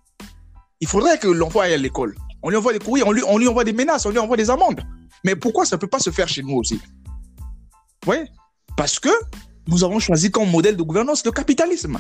Il 0.81 0.89
faudrait 0.89 1.19
que 1.19 1.29
l'enfant 1.29 1.61
aille 1.61 1.75
à 1.75 1.79
l'école. 1.79 2.15
On 2.43 2.51
lui 2.51 2.57
envoie 2.57 2.73
des 2.73 2.79
courriers, 2.79 3.05
on 3.07 3.13
lui, 3.13 3.23
on 3.27 3.39
lui 3.39 3.49
envoie 3.49 3.65
des 3.65 3.73
menaces, 3.73 4.05
on 4.07 4.11
lui 4.11 4.19
envoie 4.19 4.37
des 4.37 4.51
amendes. 4.51 4.83
Mais 5.25 5.35
pourquoi 5.35 5.65
ça 5.65 5.77
ne 5.77 5.81
peut 5.81 5.87
pas 5.87 5.99
se 5.99 6.11
faire 6.11 6.29
chez 6.29 6.43
nous 6.43 6.57
aussi? 6.57 6.81
Voyez 8.05 8.25
Parce 8.77 8.99
que 8.99 9.09
nous 9.69 9.83
avons 9.83 9.99
choisi 9.99 10.31
comme 10.31 10.51
modèle 10.51 10.77
de 10.77 10.83
gouvernance 10.83 11.25
le 11.25 11.31
capitalisme. 11.31 11.99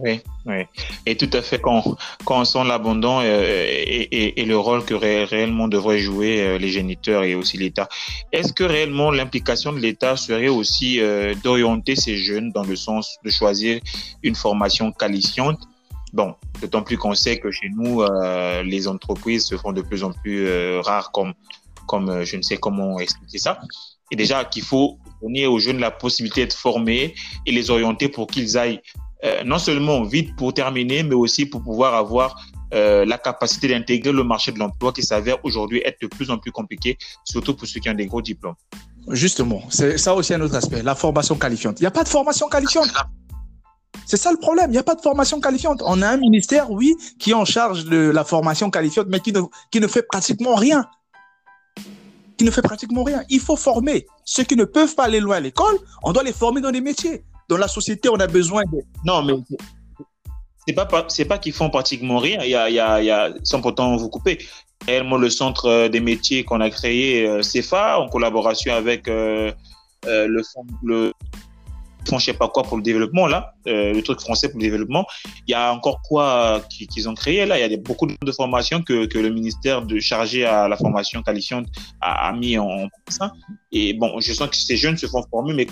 Oui, 0.00 0.20
oui. 0.46 0.62
Et 1.06 1.16
tout 1.16 1.30
à 1.32 1.42
fait, 1.42 1.58
quand, 1.58 1.96
quand 2.24 2.40
on 2.40 2.44
sent 2.44 2.64
l'abandon 2.64 3.20
euh, 3.20 3.64
et, 3.66 4.40
et, 4.40 4.44
le 4.44 4.56
rôle 4.56 4.84
que 4.84 4.94
réellement 4.94 5.66
devraient 5.66 5.98
jouer 5.98 6.40
euh, 6.40 6.58
les 6.58 6.68
géniteurs 6.68 7.24
et 7.24 7.34
aussi 7.34 7.56
l'État, 7.56 7.88
est-ce 8.30 8.52
que 8.52 8.62
réellement 8.62 9.10
l'implication 9.10 9.72
de 9.72 9.80
l'État 9.80 10.16
serait 10.16 10.48
aussi 10.48 11.00
euh, 11.00 11.34
d'orienter 11.42 11.96
ces 11.96 12.16
jeunes 12.16 12.52
dans 12.52 12.62
le 12.62 12.76
sens 12.76 13.16
de 13.24 13.30
choisir 13.30 13.80
une 14.22 14.36
formation 14.36 14.92
qualifiante? 14.92 15.58
Bon, 16.12 16.34
d'autant 16.60 16.82
plus 16.82 16.96
qu'on 16.96 17.14
sait 17.14 17.38
que 17.38 17.50
chez 17.50 17.68
nous, 17.68 18.02
les 18.64 18.88
entreprises 18.88 19.44
se 19.44 19.56
font 19.58 19.72
de 19.72 19.82
plus 19.82 20.02
en 20.04 20.12
plus 20.12 20.48
rares 20.78 21.12
comme, 21.12 21.34
comme 21.86 22.24
je 22.24 22.36
ne 22.38 22.42
sais 22.42 22.56
comment 22.56 22.98
expliquer 22.98 23.36
ça. 23.36 23.60
Et 24.10 24.16
déjà 24.16 24.46
qu'il 24.46 24.62
faut 24.62 24.96
donner 25.20 25.46
aux 25.46 25.58
jeunes 25.58 25.80
la 25.80 25.90
possibilité 25.90 26.40
d'être 26.42 26.56
formés 26.56 27.14
et 27.44 27.52
les 27.52 27.68
orienter 27.68 28.08
pour 28.08 28.26
qu'ils 28.26 28.56
aillent 28.56 28.80
euh, 29.24 29.42
non 29.44 29.58
seulement 29.58 30.02
vite 30.04 30.36
pour 30.36 30.54
terminer, 30.54 31.02
mais 31.02 31.14
aussi 31.14 31.46
pour 31.46 31.62
pouvoir 31.62 31.94
avoir 31.94 32.36
euh, 32.74 33.04
la 33.04 33.18
capacité 33.18 33.68
d'intégrer 33.68 34.12
le 34.12 34.22
marché 34.22 34.52
de 34.52 34.58
l'emploi 34.58 34.92
qui 34.92 35.02
s'avère 35.02 35.38
aujourd'hui 35.44 35.82
être 35.84 36.00
de 36.02 36.06
plus 36.06 36.30
en 36.30 36.38
plus 36.38 36.52
compliqué, 36.52 36.98
surtout 37.24 37.54
pour 37.54 37.66
ceux 37.66 37.80
qui 37.80 37.88
ont 37.88 37.94
des 37.94 38.06
gros 38.06 38.22
diplômes. 38.22 38.54
Justement, 39.10 39.62
c'est 39.70 39.96
ça 39.96 40.14
aussi 40.14 40.34
un 40.34 40.40
autre 40.40 40.54
aspect, 40.54 40.82
la 40.82 40.94
formation 40.94 41.34
qualifiante. 41.36 41.80
Il 41.80 41.82
n'y 41.82 41.86
a 41.86 41.90
pas 41.90 42.04
de 42.04 42.08
formation 42.08 42.48
qualifiante. 42.48 42.88
C'est 44.06 44.18
ça 44.18 44.30
le 44.30 44.38
problème, 44.38 44.70
il 44.70 44.72
n'y 44.72 44.78
a 44.78 44.82
pas 44.82 44.94
de 44.94 45.00
formation 45.00 45.40
qualifiante. 45.40 45.82
On 45.84 46.00
a 46.02 46.08
un 46.08 46.16
ministère, 46.18 46.70
oui, 46.70 46.94
qui 47.18 47.30
est 47.30 47.34
en 47.34 47.44
charge 47.44 47.86
de 47.86 48.10
la 48.10 48.24
formation 48.24 48.70
qualifiante, 48.70 49.06
mais 49.08 49.20
qui 49.20 49.32
ne, 49.32 49.40
qui 49.70 49.80
ne 49.80 49.86
fait 49.86 50.02
pratiquement 50.02 50.54
rien. 50.54 50.86
Qui 52.36 52.44
ne 52.44 52.50
fait 52.50 52.62
pratiquement 52.62 53.02
rien. 53.02 53.22
Il 53.30 53.40
faut 53.40 53.56
former. 53.56 54.06
Ceux 54.24 54.44
qui 54.44 54.56
ne 54.56 54.64
peuvent 54.64 54.94
pas 54.94 55.04
aller 55.04 55.20
loin 55.20 55.36
à 55.36 55.40
l'école, 55.40 55.76
on 56.02 56.12
doit 56.12 56.22
les 56.22 56.32
former 56.32 56.60
dans 56.60 56.70
des 56.70 56.80
métiers 56.80 57.24
dans 57.48 57.56
la 57.56 57.68
société, 57.68 58.08
on 58.08 58.20
a 58.20 58.26
besoin 58.26 58.62
de. 58.72 58.78
Non, 59.04 59.22
mais 59.22 59.34
c'est 60.66 60.74
pas, 60.74 60.88
c'est 61.08 61.24
pas 61.24 61.38
qu'ils 61.38 61.54
font 61.54 61.70
pratiquement 61.70 62.18
rien. 62.18 62.40
Il 62.42 62.50
y 62.50 62.54
a, 62.54 62.68
il 62.68 62.74
y 62.74 62.80
a, 62.80 63.00
il 63.00 63.06
y 63.06 63.10
a, 63.10 63.32
sans 63.42 63.60
pourtant 63.60 63.96
vous 63.96 64.10
couper. 64.10 64.38
Réellement, 64.86 65.16
le 65.16 65.30
centre 65.30 65.66
euh, 65.66 65.88
des 65.88 66.00
métiers 66.00 66.44
qu'on 66.44 66.60
a 66.60 66.70
créé, 66.70 67.26
euh, 67.26 67.42
CEFA, 67.42 67.98
en 67.98 68.08
collaboration 68.08 68.74
avec 68.74 69.08
euh, 69.08 69.52
le 70.06 70.42
fonds, 70.42 70.66
le 70.82 71.12
fonds, 72.06 72.18
je 72.18 72.26
sais 72.26 72.32
pas 72.32 72.48
quoi 72.48 72.62
pour 72.62 72.76
le 72.76 72.82
développement 72.82 73.26
là, 73.26 73.54
le 73.66 74.00
truc 74.02 74.20
français 74.20 74.48
pour 74.48 74.58
le 74.60 74.64
développement. 74.64 75.04
Il 75.46 75.50
y 75.50 75.54
a 75.54 75.72
encore 75.72 76.00
quoi 76.02 76.62
qu'ils 76.70 77.08
ont 77.08 77.14
créé 77.14 77.44
là? 77.44 77.58
Il 77.58 77.70
y 77.70 77.74
a 77.74 77.76
beaucoup 77.78 78.06
de 78.06 78.32
formations 78.32 78.82
que, 78.82 79.06
que 79.06 79.18
le 79.18 79.30
ministère 79.30 79.82
de 79.82 79.98
chargé 79.98 80.44
à 80.46 80.68
la 80.68 80.76
formation 80.76 81.22
qualifiante 81.22 81.66
a, 82.00 82.28
a 82.28 82.32
mis 82.32 82.56
en 82.56 82.88
place. 83.04 83.18
Hein. 83.20 83.32
Et 83.72 83.94
bon, 83.94 84.20
je 84.20 84.32
sens 84.32 84.48
que 84.48 84.56
ces 84.56 84.76
jeunes 84.76 84.96
se 84.96 85.06
font 85.06 85.22
former, 85.30 85.54
mais 85.54 85.66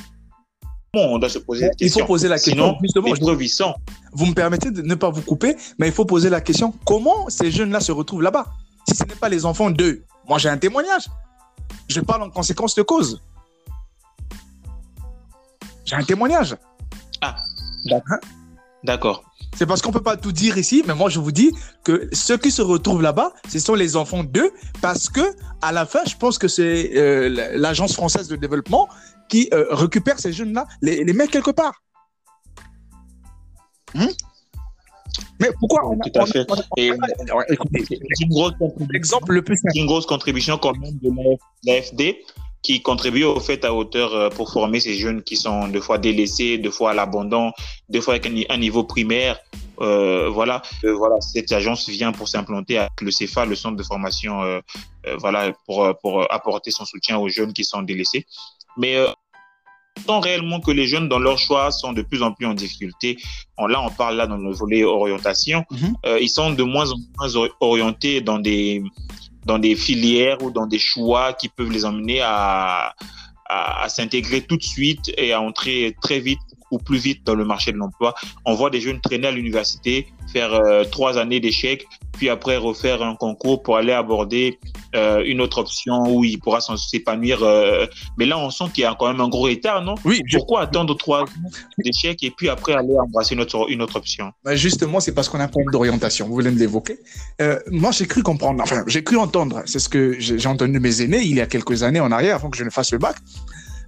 on 1.00 1.18
doit 1.18 1.28
se 1.28 1.38
poser 1.38 1.70
Il 1.80 1.90
faut 1.90 2.04
poser 2.04 2.28
la 2.28 2.36
question. 2.36 2.76
Sinon, 2.88 3.74
Vous 4.12 4.26
me 4.26 4.34
permettez 4.34 4.70
de 4.70 4.82
ne 4.82 4.94
pas 4.94 5.10
vous 5.10 5.22
couper, 5.22 5.56
mais 5.78 5.88
il 5.88 5.92
faut 5.92 6.04
poser 6.04 6.30
la 6.30 6.40
question 6.40 6.72
comment 6.84 7.28
ces 7.28 7.50
jeunes-là 7.50 7.80
se 7.80 7.92
retrouvent 7.92 8.22
là-bas? 8.22 8.46
Si 8.88 8.96
ce 8.96 9.04
n'est 9.04 9.14
pas 9.14 9.28
les 9.28 9.44
enfants 9.44 9.70
d'eux, 9.70 10.04
moi 10.28 10.38
j'ai 10.38 10.48
un 10.48 10.58
témoignage. 10.58 11.06
Je 11.88 12.00
parle 12.00 12.22
en 12.22 12.30
conséquence 12.30 12.74
de 12.74 12.82
cause. 12.82 13.20
J'ai 15.84 15.96
un 15.96 16.04
témoignage. 16.04 16.56
Ah, 17.20 17.36
d'accord. 18.82 19.22
C'est 19.56 19.64
parce 19.64 19.80
qu'on 19.80 19.88
ne 19.88 19.94
peut 19.94 20.02
pas 20.02 20.18
tout 20.18 20.32
dire 20.32 20.58
ici, 20.58 20.84
mais 20.86 20.94
moi 20.94 21.08
je 21.08 21.18
vous 21.18 21.32
dis 21.32 21.50
que 21.82 22.08
ceux 22.12 22.36
qui 22.36 22.50
se 22.50 22.60
retrouvent 22.60 23.00
là-bas, 23.00 23.32
ce 23.48 23.58
sont 23.58 23.74
les 23.74 23.96
enfants 23.96 24.22
d'eux, 24.22 24.50
parce 24.82 25.08
que 25.08 25.22
à 25.62 25.72
la 25.72 25.86
fin, 25.86 26.00
je 26.06 26.14
pense 26.14 26.36
que 26.36 26.46
c'est 26.46 26.90
euh, 26.94 27.54
l'agence 27.54 27.94
française 27.94 28.28
de 28.28 28.36
développement 28.36 28.88
qui 29.28 29.49
euh, 29.52 29.66
récupère 29.71 30.18
ces 30.18 30.33
jeunes-là, 30.33 30.66
les, 30.83 31.04
les 31.04 31.12
met 31.12 31.28
quelque 31.28 31.50
part. 31.50 31.83
Hmm? 33.95 34.09
Mais 35.40 35.49
pourquoi 35.59 35.88
on 35.88 35.99
a, 36.00 36.11
Tout 36.11 36.21
à 36.21 36.26
fait. 36.26 36.47
une 36.76 38.28
grosse 38.28 38.52
Exemple 38.95 39.33
le 39.33 39.42
plus 39.42 39.61
Une 39.75 39.87
grosse 39.87 40.06
contribution 40.06 40.59
quand 40.59 40.76
même 40.76 40.99
de 40.99 41.11
l'AFD 41.64 42.16
qui 42.66 42.82
contribue 42.82 43.23
au 43.23 43.38
fait 43.38 43.64
à 43.64 43.73
hauteur 43.73 44.12
euh, 44.12 44.28
pour 44.28 44.50
former 44.50 44.80
ces 44.80 44.94
jeunes 44.94 45.23
qui 45.23 45.37
sont 45.37 45.68
deux 45.68 45.80
fois 45.80 45.99
délaissés, 45.99 46.58
deux 46.58 46.73
fois 46.73 46.90
à 46.90 46.94
l'abandon, 46.94 47.52
deux 47.88 48.00
fois 48.00 48.14
avec 48.14 48.26
un, 48.26 48.56
niveau 48.56 48.82
primaire. 48.82 49.38
Euh, 49.80 50.28
voilà, 50.28 50.62
euh, 50.82 50.92
voilà, 50.92 51.20
cette 51.20 51.52
agence 51.52 51.88
vient 51.88 52.11
pour 52.11 52.26
s'implanter 52.26 52.78
avec 52.78 53.00
le 53.02 53.12
CFA, 53.12 53.44
le 53.44 53.54
centre 53.54 53.76
de 53.76 53.85
formation, 53.85 54.42
euh, 54.42 54.61
voilà, 55.16 55.52
pour, 55.64 55.94
pour 56.02 56.32
apporter 56.32 56.73
son 56.73 56.85
soutien 56.85 57.18
aux 57.18 57.28
jeunes 57.28 57.52
qui 57.52 57.62
sont 57.62 57.82
délaissés. 57.82 58.26
Mais 58.76 58.96
tant 60.04 60.20
réellement 60.20 60.61
que 60.61 60.70
les 60.70 60.87
jeunes 60.87 61.08
dans 61.08 61.18
leur 61.18 61.38
choix 61.38 61.70
sont 61.70 61.92
de 61.92 62.02
plus 62.02 62.23
en 62.23 62.32
plus 62.32 62.46
en 62.46 62.54
difficulté. 62.54 63.16
là, 63.58 63.80
on 63.82 63.90
parle 63.90 64.16
là 64.16 64.26
dans 64.26 64.37
le 64.37 64.52
volet 64.52 64.85
orientation. 64.85 65.64
Mhm. 65.70 65.94
euh, 66.06 66.18
ils 66.20 66.28
sont 66.28 66.50
de 66.50 66.62
moins 66.62 66.90
en 66.90 66.96
moins 67.18 67.49
orientés 67.61 68.20
dans 68.20 68.38
des 68.38 68.82
dans 69.46 69.58
des 69.58 69.76
filières 69.76 70.42
ou 70.42 70.50
dans 70.50 70.66
des 70.66 70.78
choix 70.78 71.32
qui 71.32 71.48
peuvent 71.48 71.70
les 71.70 71.84
emmener 71.84 72.20
à, 72.20 72.94
à, 73.46 73.82
à 73.84 73.88
s'intégrer 73.88 74.42
tout 74.42 74.56
de 74.56 74.62
suite 74.62 75.12
et 75.16 75.32
à 75.32 75.40
entrer 75.40 75.96
très 76.02 76.18
vite 76.18 76.40
ou 76.70 76.78
plus 76.78 76.99
vite 76.99 77.25
dans 77.25 77.35
le 77.35 77.44
marché 77.44 77.73
de 77.73 77.76
l'emploi. 77.76 78.14
On 78.44 78.54
voit 78.54 78.70
des 78.70 78.80
jeunes 78.80 79.00
traîner 79.00 79.28
à 79.28 79.30
l'université, 79.30 80.08
faire 80.32 80.54
euh, 80.54 80.85
trois 80.85 81.18
années 81.18 81.40
d'échecs, 81.40 81.87
puis 82.12 82.28
après 82.28 82.56
refaire 82.56 83.02
un 83.02 83.14
concours 83.14 83.62
pour 83.62 83.76
aller 83.76 83.92
aborder 83.92 84.58
euh, 84.94 85.23
une 85.25 85.40
autre 85.40 85.58
option 85.58 86.02
où 86.08 86.25
il 86.25 86.38
pourra 86.38 86.61
s'épanouir. 86.61 87.42
Euh. 87.42 87.87
Mais 88.18 88.26
là, 88.26 88.38
on 88.38 88.50
sent 88.50 88.64
qu'il 88.75 88.82
y 88.82 88.87
a 88.87 88.96
quand 88.99 89.08
même 89.08 89.20
un 89.20 89.28
gros 89.28 89.44
retard, 89.44 89.82
non? 89.82 89.94
Oui. 90.04 90.23
Pourquoi 90.32 90.62
attendre 90.62 90.96
trois 90.96 91.23
ans 91.23 91.50
d'échecs 91.85 92.23
et 92.23 92.30
puis 92.30 92.49
après 92.49 92.73
aller 92.73 92.96
embrasser 92.99 93.35
une 93.35 93.40
autre, 93.40 93.66
une 93.68 93.82
autre 93.82 93.96
option? 93.96 94.32
Bah 94.44 94.56
Justement, 94.56 95.00
c'est 95.00 95.12
parce 95.12 95.28
qu'on 95.28 95.40
a 95.40 95.44
un 95.44 95.49
problème 95.49 95.70
d'orientation. 95.70 96.26
Vous 96.26 96.35
voulez 96.35 96.50
me 96.50 96.58
l'évoquer. 96.58 96.99
moi, 97.70 97.90
j'ai 97.92 98.06
cru 98.06 98.23
comprendre, 98.23 98.62
enfin, 98.62 98.82
j'ai 98.87 99.04
cru 99.04 99.16
entendre, 99.16 99.62
c'est 99.66 99.78
ce 99.78 99.88
que 99.88 100.16
j'ai 100.18 100.46
entendu 100.49 100.80
mes 100.80 101.02
aînés 101.02 101.23
il 101.23 101.37
y 101.37 101.40
a 101.40 101.46
quelques 101.46 101.82
années 101.82 102.00
en 102.00 102.11
arrière, 102.11 102.37
avant 102.37 102.50
que 102.50 102.56
je 102.56 102.64
ne 102.64 102.70
fasse 102.70 102.92
le 102.92 102.99
bac. 102.99 103.16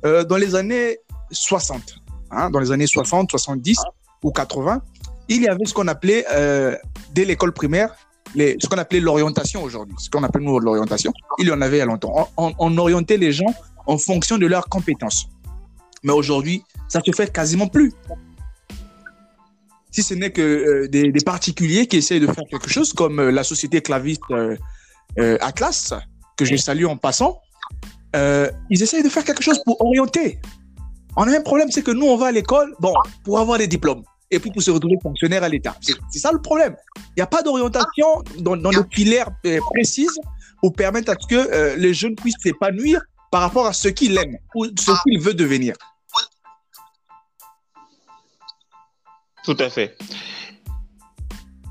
dans 0.03 0.37
les 0.37 0.55
années 0.55 0.99
60, 1.31 2.01
hein, 2.31 2.51
dans 2.51 2.61
les 2.61 2.73
années 2.73 2.87
60, 2.87 3.31
70 3.31 3.79
ou 4.23 4.31
80, 4.33 4.83
il 5.29 5.43
y 5.43 5.49
avait 5.49 5.65
ce 5.65 5.75
qu'on 5.75 5.89
appelait, 5.89 6.25
euh, 6.33 6.75
dès 7.13 7.25
l'école 7.25 7.53
primaire, 7.53 7.95
ce 8.35 8.67
qu'on 8.67 8.79
appelait 8.79 9.01
l'orientation 9.01 9.63
aujourd'hui, 9.63 9.95
ce 9.99 10.11
qu'on 10.11 10.23
appelle 10.23 10.43
nous 10.43 10.59
l'orientation. 10.59 11.13
Il 11.39 11.49
y 11.49 11.51
en 11.51 11.61
avait 11.61 11.77
il 11.77 11.81
y 11.81 11.83
a 11.83 11.87
longtemps. 11.87 12.29
On, 12.37 12.79
orientait 12.79 13.17
les 13.17 13.33
gens 13.33 13.55
en 13.87 13.99
fonction 13.99 14.39
de 14.39 14.47
leurs 14.47 14.69
compétences. 14.69 15.29
Mais 16.03 16.13
aujourd'hui, 16.13 16.63
ça 16.89 17.01
se 17.05 17.13
fait 17.13 17.33
quasiment 17.33 17.69
plus. 17.69 17.93
Si 19.91 20.03
ce 20.03 20.15
n'est 20.15 20.31
que 20.31 20.43
euh, 20.43 20.89
des, 20.89 21.11
particuliers 21.25 21.87
qui 21.87 21.97
essayent 21.97 22.21
de 22.21 22.27
faire 22.27 22.45
quelque 22.51 22.69
chose, 22.69 22.93
comme 22.93 23.19
euh, 23.19 23.31
la 23.31 23.45
société 23.45 23.81
claviste 23.81 24.23
Atlas, 25.41 25.95
que 26.37 26.45
je 26.45 26.57
salue 26.57 26.85
en 26.85 26.97
passant, 26.97 27.41
ils 28.15 28.83
essayent 28.83 29.03
de 29.03 29.09
faire 29.09 29.25
quelque 29.25 29.43
chose 29.43 29.61
pour 29.65 29.81
orienter. 29.85 30.39
On 31.17 31.23
a 31.23 31.37
un 31.37 31.41
problème, 31.41 31.71
c'est 31.71 31.83
que 31.83 31.91
nous, 31.91 32.07
on 32.07 32.17
va 32.17 32.27
à 32.27 32.33
l'école, 32.33 32.75
bon, 32.81 32.95
pour 33.25 33.39
avoir 33.39 33.59
des 33.59 33.67
diplômes 33.67 34.03
et 34.31 34.39
puis 34.39 34.51
pour 34.51 34.63
se 34.63 34.71
retrouver 34.71 34.97
fonctionnaire 35.03 35.43
à 35.43 35.49
l'État. 35.49 35.75
C'est 35.81 36.19
ça 36.19 36.31
le 36.33 36.41
problème. 36.41 36.77
Il 36.97 37.19
n'y 37.19 37.23
a 37.23 37.27
pas 37.27 37.43
d'orientation 37.43 38.23
dans, 38.39 38.57
dans 38.57 38.71
les 38.71 38.83
filières 38.93 39.31
euh, 39.47 39.59
précises 39.73 40.19
pour 40.61 40.73
permettre 40.75 41.11
à 41.13 41.15
ce 41.19 41.27
que 41.27 41.35
euh, 41.35 41.77
les 41.77 41.95
jeunes 41.95 42.15
puissent 42.15 42.41
s'épanouir 42.43 43.01
par 43.31 43.41
rapport 43.41 43.67
à 43.67 43.73
ce 43.73 43.89
qu'ils 43.89 44.17
aiment 44.19 44.37
ou 44.55 44.67
ce 44.67 44.93
qu'ils 45.05 45.21
veulent 45.21 45.35
devenir. 45.35 45.75
Tout 49.45 49.57
à 49.61 49.71
fait. 49.71 49.97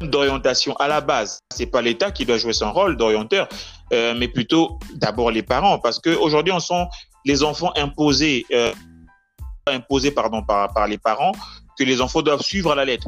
D'orientation 0.01 0.75
à 0.77 0.87
la 0.87 1.01
base, 1.01 1.39
c'est 1.53 1.65
pas 1.65 1.81
l'État 1.81 2.11
qui 2.11 2.25
doit 2.25 2.37
jouer 2.37 2.53
son 2.53 2.71
rôle 2.71 2.97
d'orienteur, 2.97 3.47
euh, 3.93 4.13
mais 4.17 4.27
plutôt 4.27 4.79
d'abord 4.95 5.31
les 5.31 5.43
parents, 5.43 5.79
parce 5.79 5.99
qu'aujourd'hui, 5.99 6.53
on 6.53 6.59
sont 6.59 6.87
les 7.25 7.43
enfants 7.43 7.71
imposés. 7.75 8.45
Euh, 8.51 8.73
imposé 9.71 10.11
pardon, 10.11 10.43
par, 10.43 10.87
les 10.87 10.97
parents 10.97 11.31
que 11.77 11.83
les 11.83 12.01
enfants 12.01 12.21
doivent 12.21 12.41
suivre 12.41 12.71
à 12.71 12.75
la 12.75 12.85
lettre. 12.85 13.07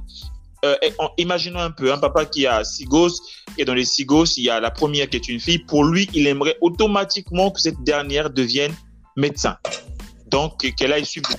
Euh, 0.66 0.75
imaginons 1.18 1.60
un 1.60 1.72
peu 1.72 1.92
un 1.94 1.98
papa 1.98 2.25
qui 2.25 2.46
a 2.46 2.63
six 2.63 2.86
gosses 2.86 3.22
et 3.58 3.63
dans 3.63 3.74
les 3.74 3.86
six 3.86 4.06
gosses, 4.06 4.38
il 4.38 4.44
y 4.44 4.50
a 4.50 4.60
la 4.60 4.72
première 4.72 5.10
qui 5.10 5.16
est 5.16 5.28
une 5.30 5.39
fille. 5.39 5.60
Pour 5.60 5.86
lui, 5.86 6.10
il 6.13 6.28
aimerait 6.28 6.58
automatiquement 6.62 7.50
que 7.50 7.62
cette 7.62 7.82
dernière 7.84 8.30
devienne 8.30 8.74
médecin. 9.16 9.58
Donc, 10.28 10.58
qu'elle 10.75 10.94
aille 10.94 11.06
suivre 11.06 11.30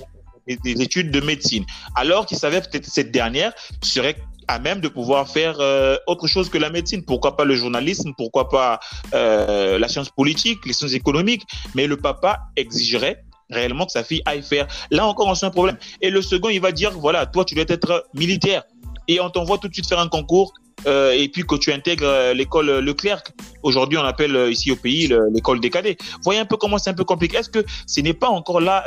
des 0.47 0.83
études 0.83 1.11
de 1.11 1.21
médecine. 1.21 1.65
Alors 1.95 2.27
qu'il 2.27 2.39
savait 2.39 2.61
peut-être 2.61 2.85
que 2.85 2.91
cette 2.91 3.13
dernière 3.13 3.53
serait 3.83 4.17
à 4.51 4.59
même 4.59 4.81
de 4.81 4.89
pouvoir 4.89 5.29
faire 5.29 5.57
euh, 5.61 5.97
autre 6.09 6.27
chose 6.27 6.51
que 6.51 6.59
la 6.59 6.71
médecine. 6.71 7.05
Pourquoi 7.05 7.37
pas 7.37 7.45
le 7.45 7.55
journalisme 7.55 8.13
Pourquoi 8.17 8.49
pas 8.49 8.81
euh, 9.15 9.79
la 9.79 9.87
science 9.87 10.11
politique, 10.11 10.67
les 10.67 10.73
sciences 10.73 10.95
économiques 10.95 11.45
Mais 11.77 11.87
le 11.87 11.97
papa 11.97 12.41
exigerait 12.57 13.23
réellement 13.51 13.87
que 13.87 13.93
sa 13.93 14.05
fille 14.05 14.23
aille 14.27 14.43
faire. 14.43 14.67
Là 14.91 15.07
encore, 15.07 15.27
on 15.27 15.33
a 15.33 15.47
un 15.47 15.51
problème. 15.51 15.77
Et 16.01 16.11
le 16.11 16.23
second, 16.23 16.49
il 16.49 16.61
va 16.61 16.73
dire, 16.73 16.93
voilà, 16.93 17.27
toi, 17.27 17.45
tu 17.45 17.55
dois 17.55 17.65
être 17.69 18.07
militaire. 18.15 18.63
Et 19.09 19.21
on 19.21 19.31
t'envoie 19.31 19.59
tout 19.59 19.69
de 19.69 19.75
suite 19.75 19.89
faire 19.89 19.99
un 19.99 20.09
concours 20.09 20.53
euh, 20.87 21.13
et 21.13 21.29
puis 21.29 21.45
que 21.45 21.57
tu 21.57 21.73
intègres 21.73 22.07
euh, 22.07 22.35
l'école 22.35 22.79
Leclerc. 22.79 23.23
Aujourd'hui, 23.63 23.99
on 23.99 24.05
appelle 24.05 24.35
euh, 24.35 24.51
ici 24.51 24.71
au 24.71 24.77
pays 24.77 25.13
l'école 25.33 25.61
des 25.61 25.71
cadets. 25.71 25.97
Voyez 26.23 26.41
un 26.41 26.45
peu 26.45 26.57
comment 26.57 26.79
c'est 26.79 26.91
un 26.91 26.95
peu 26.95 27.05
compliqué. 27.05 27.37
Est-ce 27.37 27.51
que 27.51 27.65
ce 27.87 28.01
n'est 28.01 28.15
pas 28.15 28.29
encore 28.29 28.61
là 28.61 28.85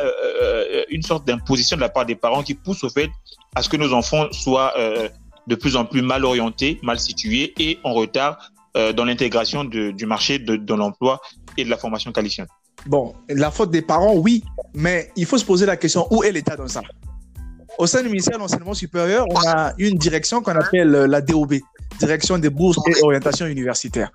une 0.90 1.02
sorte 1.02 1.26
d'imposition 1.28 1.76
de 1.76 1.82
la 1.82 1.90
part 1.90 2.06
des 2.06 2.16
parents 2.16 2.44
qui 2.44 2.54
pousse 2.54 2.84
au 2.84 2.90
fait 2.90 3.10
à 3.56 3.62
ce 3.62 3.70
que 3.70 3.78
nos 3.78 3.94
enfants 3.94 4.32
soient 4.32 4.74
de 5.48 5.56
plus 5.56 5.76
en 5.76 5.86
plus 5.86 6.02
mal 6.02 6.26
orientés, 6.26 6.80
mal 6.84 7.00
situés 7.00 7.54
et 7.60 7.80
en 7.84 7.94
retard 7.94 8.52
dans 8.76 9.06
l'intégration 9.06 9.64
du 9.64 10.06
marché 10.06 10.40
de, 10.40 10.56
de 10.56 10.74
l'emploi 10.74 11.22
et 11.58 11.64
de 11.64 11.70
la 11.70 11.78
formation 11.78 12.12
qualifiante? 12.12 12.50
Bon, 12.86 13.14
la 13.30 13.50
faute 13.50 13.72
des 13.72 13.82
parents, 13.82 14.16
oui, 14.16 14.44
mais 14.74 15.12
il 15.16 15.26
faut 15.26 15.38
se 15.38 15.46
poser 15.46 15.66
la 15.66 15.78
question 15.78 16.08
où 16.12 16.24
est 16.24 16.32
l'État 16.32 16.56
dans 16.56 16.68
ça? 16.68 16.82
Au 17.78 17.88
sein 17.88 18.02
du 18.04 18.10
ministère 18.10 18.36
de 18.36 18.40
l'Enseignement 18.40 18.74
supérieur, 18.74 19.26
on 19.30 19.40
a 19.48 19.74
une 19.78 19.98
direction 19.98 20.42
qu'on 20.42 20.56
appelle 20.56 20.92
la 20.92 21.22
DOB, 21.22 21.56
Direction 22.00 22.38
des 22.38 22.50
bourses 22.50 22.80
et 22.88 23.04
orientation 23.04 23.46
universitaire. 23.46 24.12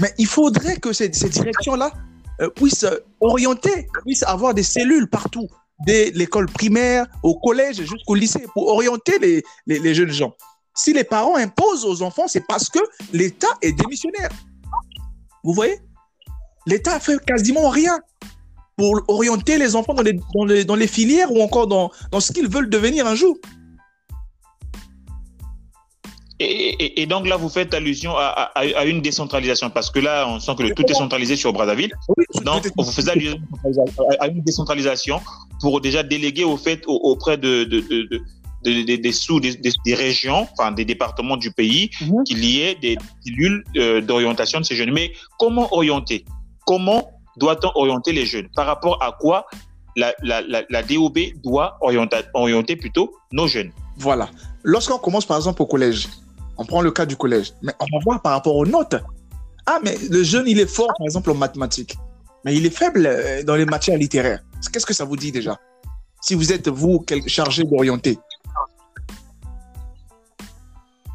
Mais 0.00 0.12
il 0.18 0.26
faudrait 0.26 0.76
que 0.76 0.92
cette, 0.92 1.14
cette 1.14 1.32
direction-là 1.32 1.92
euh, 2.40 2.48
puisse 2.50 2.86
orienter, 3.20 3.88
puisse 4.04 4.22
avoir 4.22 4.54
des 4.54 4.62
cellules 4.62 5.08
partout, 5.08 5.48
dès 5.84 6.10
l'école 6.12 6.46
primaire, 6.46 7.06
au 7.22 7.38
collège 7.38 7.82
jusqu'au 7.82 8.14
lycée, 8.14 8.46
pour 8.54 8.68
orienter 8.68 9.42
les 9.66 9.94
jeunes 9.94 10.12
gens. 10.12 10.34
Si 10.74 10.92
les 10.92 11.04
parents 11.04 11.36
imposent 11.36 11.84
aux 11.84 12.02
enfants, 12.02 12.28
c'est 12.28 12.46
parce 12.46 12.68
que 12.68 12.78
l'État 13.12 13.48
est 13.62 13.72
démissionnaire. 13.72 14.30
Vous 15.42 15.54
voyez? 15.54 15.78
L'État 16.66 16.98
fait 17.00 17.18
quasiment 17.24 17.68
rien 17.68 17.98
pour 18.76 19.00
orienter 19.08 19.56
les 19.58 19.76
enfants 19.76 19.94
dans 19.94 20.02
les, 20.02 20.14
dans 20.34 20.44
les, 20.44 20.64
dans 20.64 20.74
les 20.74 20.86
filières 20.86 21.32
ou 21.32 21.40
encore 21.40 21.66
dans, 21.66 21.90
dans 22.10 22.20
ce 22.20 22.32
qu'ils 22.32 22.48
veulent 22.48 22.68
devenir 22.68 23.06
un 23.06 23.14
jour. 23.14 23.36
Et, 26.38 26.44
et, 26.44 27.00
et, 27.00 27.06
donc 27.06 27.26
là, 27.26 27.38
vous 27.38 27.48
faites 27.48 27.72
allusion 27.72 28.14
à, 28.14 28.50
à, 28.54 28.60
à, 28.60 28.84
une 28.84 29.00
décentralisation, 29.00 29.70
parce 29.70 29.90
que 29.90 30.00
là, 30.00 30.28
on 30.28 30.38
sent 30.38 30.52
que 30.58 30.64
le, 30.64 30.74
tout 30.74 30.84
est 30.86 30.94
centralisé 30.94 31.34
sur 31.34 31.50
Brazzaville. 31.54 31.94
Oui, 32.14 32.24
donc, 32.44 32.70
vous 32.76 32.92
faites 32.92 33.08
allusion 33.08 33.40
à 34.20 34.26
une 34.28 34.42
décentralisation 34.42 35.22
pour 35.60 35.80
déjà 35.80 36.02
déléguer 36.02 36.44
au 36.44 36.58
fait 36.58 36.82
auprès 36.86 37.38
de, 37.38 37.64
de, 37.64 37.80
de, 37.80 38.02
de 38.64 38.96
des 38.96 39.12
sous 39.12 39.40
des, 39.40 39.54
des, 39.54 39.94
régions, 39.94 40.46
enfin 40.52 40.72
des 40.72 40.84
départements 40.84 41.38
du 41.38 41.52
pays, 41.52 41.90
mmh. 42.02 42.24
qu'il 42.24 42.44
y 42.44 42.60
ait 42.60 42.74
des 42.74 42.98
cellules 43.24 43.64
euh, 43.78 44.02
d'orientation 44.02 44.60
de 44.60 44.66
ces 44.66 44.76
jeunes. 44.76 44.92
Mais 44.92 45.12
comment 45.38 45.72
orienter? 45.72 46.26
Comment 46.66 47.10
doit-on 47.38 47.70
orienter 47.74 48.12
les 48.12 48.26
jeunes? 48.26 48.48
Par 48.54 48.66
rapport 48.66 49.02
à 49.02 49.16
quoi 49.18 49.46
la, 49.96 50.12
la, 50.22 50.42
la, 50.42 50.62
la 50.68 50.82
DOB 50.82 51.18
doit 51.42 51.78
orienter, 51.80 52.18
orienter 52.34 52.76
plutôt 52.76 53.14
nos 53.32 53.46
jeunes? 53.46 53.72
Voilà. 53.96 54.28
Lorsqu'on 54.62 54.98
commence 54.98 55.24
par 55.24 55.36
exemple 55.36 55.62
au 55.62 55.66
collège, 55.66 56.08
on 56.58 56.64
prend 56.64 56.82
le 56.82 56.90
cas 56.90 57.06
du 57.06 57.16
collège, 57.16 57.52
mais 57.62 57.72
on 57.80 57.84
va 57.84 58.04
voir 58.04 58.22
par 58.22 58.32
rapport 58.32 58.56
aux 58.56 58.66
notes. 58.66 58.96
Ah, 59.66 59.78
mais 59.82 59.96
le 60.10 60.22
jeune, 60.22 60.46
il 60.46 60.58
est 60.60 60.66
fort, 60.66 60.92
par 60.98 61.04
exemple, 61.04 61.30
en 61.30 61.34
mathématiques, 61.34 61.96
mais 62.44 62.54
il 62.54 62.64
est 62.66 62.70
faible 62.70 63.06
euh, 63.06 63.42
dans 63.42 63.56
les 63.56 63.64
matières 63.64 63.98
littéraires. 63.98 64.40
Qu'est-ce 64.72 64.86
que 64.86 64.94
ça 64.94 65.04
vous 65.04 65.16
dit 65.16 65.32
déjà? 65.32 65.58
Si 66.20 66.34
vous 66.34 66.52
êtes, 66.52 66.68
vous, 66.68 67.04
chargé 67.26 67.64
d'orienter. 67.64 68.18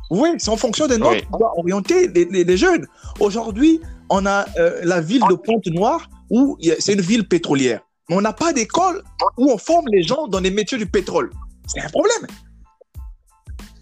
Oui, 0.09 0.29
c'est 0.37 0.49
en 0.49 0.57
fonction 0.57 0.87
des 0.87 0.97
notes 0.97 1.25
qu'on 1.27 1.39
doit 1.39 1.57
orienter 1.57 2.07
les, 2.09 2.25
les, 2.25 2.43
les 2.43 2.57
jeunes. 2.57 2.85
Aujourd'hui, 3.19 3.79
on 4.11 4.25
a 4.25 4.45
euh, 4.59 4.81
la 4.83 5.01
ville 5.01 5.23
de 5.29 5.35
Pointe-Noire, 5.35 6.09
où 6.29 6.57
c'est 6.79 6.93
une 6.93 7.01
ville 7.01 7.27
pétrolière. 7.27 7.79
Mais 8.09 8.17
on 8.17 8.21
n'a 8.21 8.33
pas 8.33 8.51
d'école 8.51 9.01
où 9.37 9.49
on 9.49 9.57
forme 9.57 9.87
les 9.87 10.03
gens 10.03 10.27
dans 10.27 10.41
les 10.41 10.51
métiers 10.51 10.77
du 10.77 10.85
pétrole. 10.85 11.31
C'est 11.65 11.79
un 11.79 11.89
problème. 11.89 12.27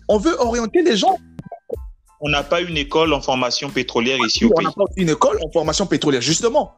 On 0.07 0.19
veut 0.19 0.39
orienter 0.39 0.83
les 0.83 0.95
gens. 0.95 1.17
On 2.21 2.29
n'a 2.29 2.43
pas 2.43 2.61
une 2.61 2.77
école 2.77 3.11
en 3.13 3.21
formation 3.21 3.69
pétrolière 3.69 4.19
ici 4.25 4.45
au 4.45 4.49
on 4.49 4.57
pays. 4.57 4.67
On 4.67 4.69
n'a 4.69 4.85
pas 4.85 4.93
une 4.97 5.09
école 5.09 5.39
en 5.43 5.51
formation 5.51 5.87
pétrolière, 5.87 6.21
justement. 6.21 6.75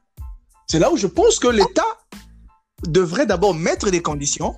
C'est 0.68 0.80
là 0.80 0.90
où 0.90 0.96
je 0.96 1.08
pense 1.08 1.38
que 1.38 1.50
l'État 1.50 1.98
devrait 2.88 3.26
d'abord 3.26 3.54
mettre 3.54 3.92
des 3.92 4.02
conditions 4.02 4.56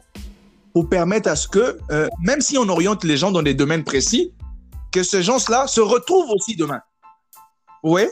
pour 0.74 0.88
permettre 0.88 1.30
à 1.30 1.36
ce 1.36 1.48
que, 1.48 1.80
euh, 1.90 2.08
même 2.22 2.42
si 2.42 2.60
on 2.60 2.70
oriente 2.70 3.04
les 3.04 3.18
gens 3.18 3.32
dans 3.32 3.42
des 3.42 3.56
domaines 3.56 3.84
précis, 3.84 4.34
que 4.92 5.02
ces 5.02 5.24
gens-là 5.24 5.66
se 5.66 5.82
retrouvent 5.82 6.30
aussi 6.30 6.56
demain. 6.56 6.82
Oui 7.82 8.04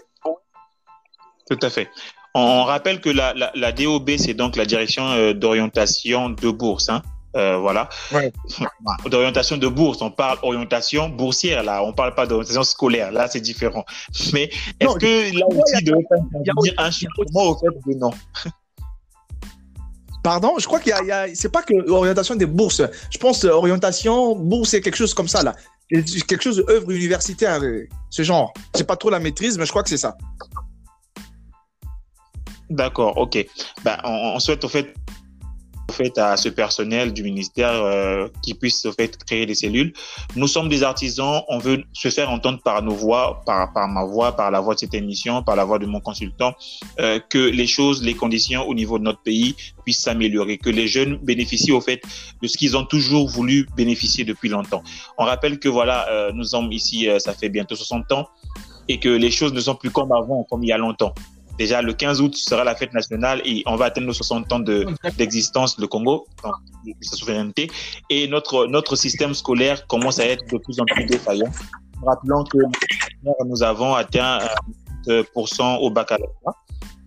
tout 1.49 1.59
à 1.61 1.69
fait. 1.69 1.89
On 2.33 2.63
rappelle 2.63 3.01
que 3.01 3.09
la, 3.09 3.33
la, 3.33 3.51
la 3.55 3.71
DOB, 3.71 4.11
c'est 4.17 4.33
donc 4.33 4.55
la 4.55 4.65
direction 4.65 5.03
euh, 5.09 5.33
d'orientation 5.33 6.29
de 6.29 6.49
bourse. 6.49 6.87
Hein. 6.89 7.01
Euh, 7.35 7.57
voilà. 7.57 7.87
Ouais. 8.11 8.31
D'orientation 9.09 9.57
de 9.57 9.67
bourse, 9.67 10.01
on 10.01 10.11
parle 10.11 10.37
orientation 10.41 11.07
boursière, 11.09 11.63
là, 11.63 11.83
on 11.83 11.93
parle 11.93 12.13
pas 12.13 12.25
d'orientation 12.25 12.63
scolaire, 12.63 13.11
là, 13.11 13.27
c'est 13.29 13.39
différent. 13.39 13.85
Mais 14.33 14.49
est-ce 14.79 14.95
que 14.97 15.37
là 15.37 15.45
aussi, 15.47 15.83
de 15.83 16.61
dire 16.61 16.73
un 16.77 16.91
changement 16.91 17.43
au 17.43 17.57
fait 17.57 17.67
de 17.87 17.97
non 17.97 18.11
Pardon, 20.23 20.53
je 20.59 20.67
crois 20.67 20.79
qu'il 20.79 20.91
y 20.91 21.11
a, 21.11 21.21
a 21.21 21.33
c'est 21.33 21.51
pas 21.51 21.63
que 21.63 21.89
orientation 21.89 22.35
des 22.35 22.45
bourses. 22.45 22.81
Je 23.09 23.17
pense 23.17 23.43
orientation 23.43 24.35
bourse, 24.35 24.69
c'est 24.69 24.81
quelque 24.81 24.97
chose 24.97 25.13
comme 25.13 25.27
ça 25.27 25.41
là, 25.41 25.55
quelque 25.89 26.43
chose 26.43 26.57
d'œuvre 26.57 26.91
universitaire, 26.91 27.61
ce 28.09 28.23
genre. 28.23 28.53
C'est 28.75 28.85
pas 28.85 28.97
trop 28.97 29.09
la 29.09 29.19
maîtrise, 29.19 29.57
mais 29.57 29.65
je 29.65 29.71
crois 29.71 29.83
que 29.83 29.89
c'est 29.89 29.97
ça. 29.97 30.15
D'accord, 32.71 33.17
ok. 33.17 33.45
Ben, 33.83 33.97
on, 34.05 34.39
souhaite 34.39 34.63
au 34.63 34.69
fait, 34.69 34.93
au 35.89 35.91
fait 35.91 36.17
à 36.17 36.37
ce 36.37 36.47
personnel 36.47 37.11
du 37.11 37.21
ministère 37.21 37.73
euh, 37.73 38.29
qui 38.41 38.53
puisse 38.53 38.85
au 38.85 38.93
fait 38.93 39.21
créer 39.25 39.45
des 39.45 39.55
cellules. 39.55 39.91
Nous 40.37 40.47
sommes 40.47 40.69
des 40.69 40.81
artisans, 40.81 41.41
on 41.49 41.57
veut 41.57 41.83
se 41.91 42.07
faire 42.07 42.29
entendre 42.29 42.61
par 42.63 42.81
nos 42.81 42.95
voix, 42.95 43.41
par, 43.45 43.73
par 43.73 43.89
ma 43.89 44.05
voix, 44.05 44.37
par 44.37 44.51
la 44.51 44.61
voix 44.61 44.75
de 44.75 44.79
cette 44.79 44.93
émission, 44.93 45.43
par 45.43 45.57
la 45.57 45.65
voix 45.65 45.79
de 45.79 45.85
mon 45.85 45.99
consultant, 45.99 46.53
euh, 47.01 47.19
que 47.29 47.39
les 47.39 47.67
choses, 47.67 48.01
les 48.03 48.13
conditions 48.13 48.65
au 48.65 48.73
niveau 48.73 48.97
de 48.97 49.03
notre 49.03 49.21
pays 49.21 49.53
puissent 49.83 50.03
s'améliorer, 50.03 50.57
que 50.57 50.69
les 50.69 50.87
jeunes 50.87 51.17
bénéficient 51.17 51.73
au 51.73 51.81
fait 51.81 52.01
de 52.41 52.47
ce 52.47 52.57
qu'ils 52.57 52.77
ont 52.77 52.85
toujours 52.85 53.27
voulu 53.27 53.67
bénéficier 53.75 54.23
depuis 54.23 54.47
longtemps. 54.47 54.81
On 55.17 55.25
rappelle 55.25 55.59
que 55.59 55.67
voilà, 55.67 56.07
euh, 56.07 56.31
nous 56.33 56.45
sommes 56.45 56.71
ici, 56.71 57.09
euh, 57.09 57.19
ça 57.19 57.33
fait 57.33 57.49
bientôt 57.49 57.75
60 57.75 58.13
ans, 58.13 58.29
et 58.87 58.97
que 58.97 59.09
les 59.09 59.29
choses 59.29 59.51
ne 59.51 59.59
sont 59.59 59.75
plus 59.75 59.89
comme 59.89 60.13
avant, 60.13 60.45
comme 60.49 60.63
il 60.63 60.67
y 60.69 60.71
a 60.71 60.77
longtemps. 60.77 61.13
Déjà, 61.61 61.83
le 61.83 61.93
15 61.93 62.21
août 62.21 62.35
sera 62.35 62.63
la 62.63 62.73
fête 62.73 62.91
nationale 62.91 63.39
et 63.45 63.61
on 63.67 63.75
va 63.75 63.85
atteindre 63.85 64.07
nos 64.07 64.13
60 64.13 64.51
ans 64.51 64.63
d'existence, 65.19 65.75
de, 65.75 65.81
le 65.83 65.87
Congo, 65.87 66.25
de 66.87 66.93
sa 67.01 67.15
souveraineté. 67.15 67.69
Et 68.09 68.27
notre, 68.27 68.65
notre 68.65 68.95
système 68.95 69.35
scolaire 69.35 69.85
commence 69.85 70.17
à 70.17 70.25
être 70.25 70.43
de 70.51 70.57
plus 70.57 70.79
en 70.79 70.85
plus 70.85 71.05
défaillant. 71.05 71.51
Rappelons 72.03 72.43
que 72.45 72.57
nous 73.45 73.61
avons 73.61 73.93
atteint 73.93 74.39
1% 75.05 75.77
au 75.81 75.91
baccalauréat. 75.91 76.55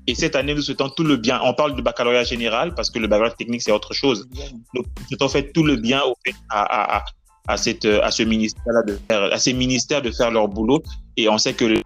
Et 0.06 0.14
cette 0.14 0.36
année, 0.36 0.54
nous 0.54 0.62
souhaitons 0.62 0.88
tout 0.90 1.02
le 1.02 1.16
bien. 1.16 1.40
On 1.42 1.52
parle 1.52 1.74
de 1.74 1.82
baccalauréat 1.82 2.22
général 2.22 2.76
parce 2.76 2.90
que 2.90 3.00
le 3.00 3.08
baccalauréat 3.08 3.34
technique, 3.34 3.62
c'est 3.62 3.72
autre 3.72 3.92
chose. 3.92 4.28
Nous 4.72 4.84
souhaitons 5.08 5.28
faire 5.28 5.46
tout 5.52 5.64
le 5.64 5.74
bien 5.74 6.00
au 6.04 6.14
fait 6.24 6.36
à, 6.48 6.98
à, 6.98 7.04
à, 7.48 7.56
cette, 7.56 7.86
à 7.86 8.12
ce 8.12 8.22
ministère-là, 8.22 8.82
de 8.86 9.00
faire, 9.08 9.32
à 9.32 9.38
ces 9.40 9.52
ministères 9.52 10.00
de 10.00 10.12
faire 10.12 10.30
leur 10.30 10.46
boulot. 10.46 10.80
Et 11.16 11.28
on 11.28 11.38
sait 11.38 11.54
que 11.54 11.64
le 11.64 11.82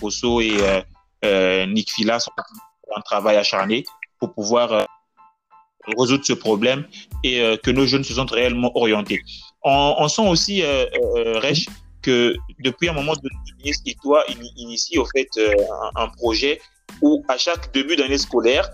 POSO 0.00 0.40
et 0.40 0.56
euh, 0.62 0.80
euh, 0.80 0.82
Nick 1.22 1.90
Fila 1.90 2.18
sont 2.20 2.32
un 2.94 3.00
travail 3.00 3.36
acharné 3.36 3.84
pour 4.18 4.32
pouvoir 4.34 4.72
euh, 4.72 4.84
résoudre 5.96 6.24
ce 6.24 6.32
problème 6.32 6.86
et 7.24 7.40
euh, 7.40 7.56
que 7.56 7.70
nos 7.70 7.86
jeunes 7.86 8.04
se 8.04 8.14
sentent 8.14 8.30
réellement 8.30 8.76
orientés. 8.76 9.22
On, 9.62 10.08
sent 10.08 10.26
aussi, 10.26 10.62
euh, 10.62 10.86
euh, 11.16 11.38
Rech, 11.40 11.66
que 12.02 12.34
depuis 12.60 12.88
un 12.88 12.92
moment, 12.92 13.14
le 13.22 13.56
ministre 13.58 13.82
Itoa 13.86 14.24
initie 14.56 14.98
au 14.98 15.04
fait 15.04 15.28
un, 15.36 16.02
un, 16.02 16.08
projet 16.08 16.60
où 17.02 17.22
à 17.28 17.36
chaque 17.36 17.72
début 17.72 17.96
d'année 17.96 18.18
scolaire, 18.18 18.68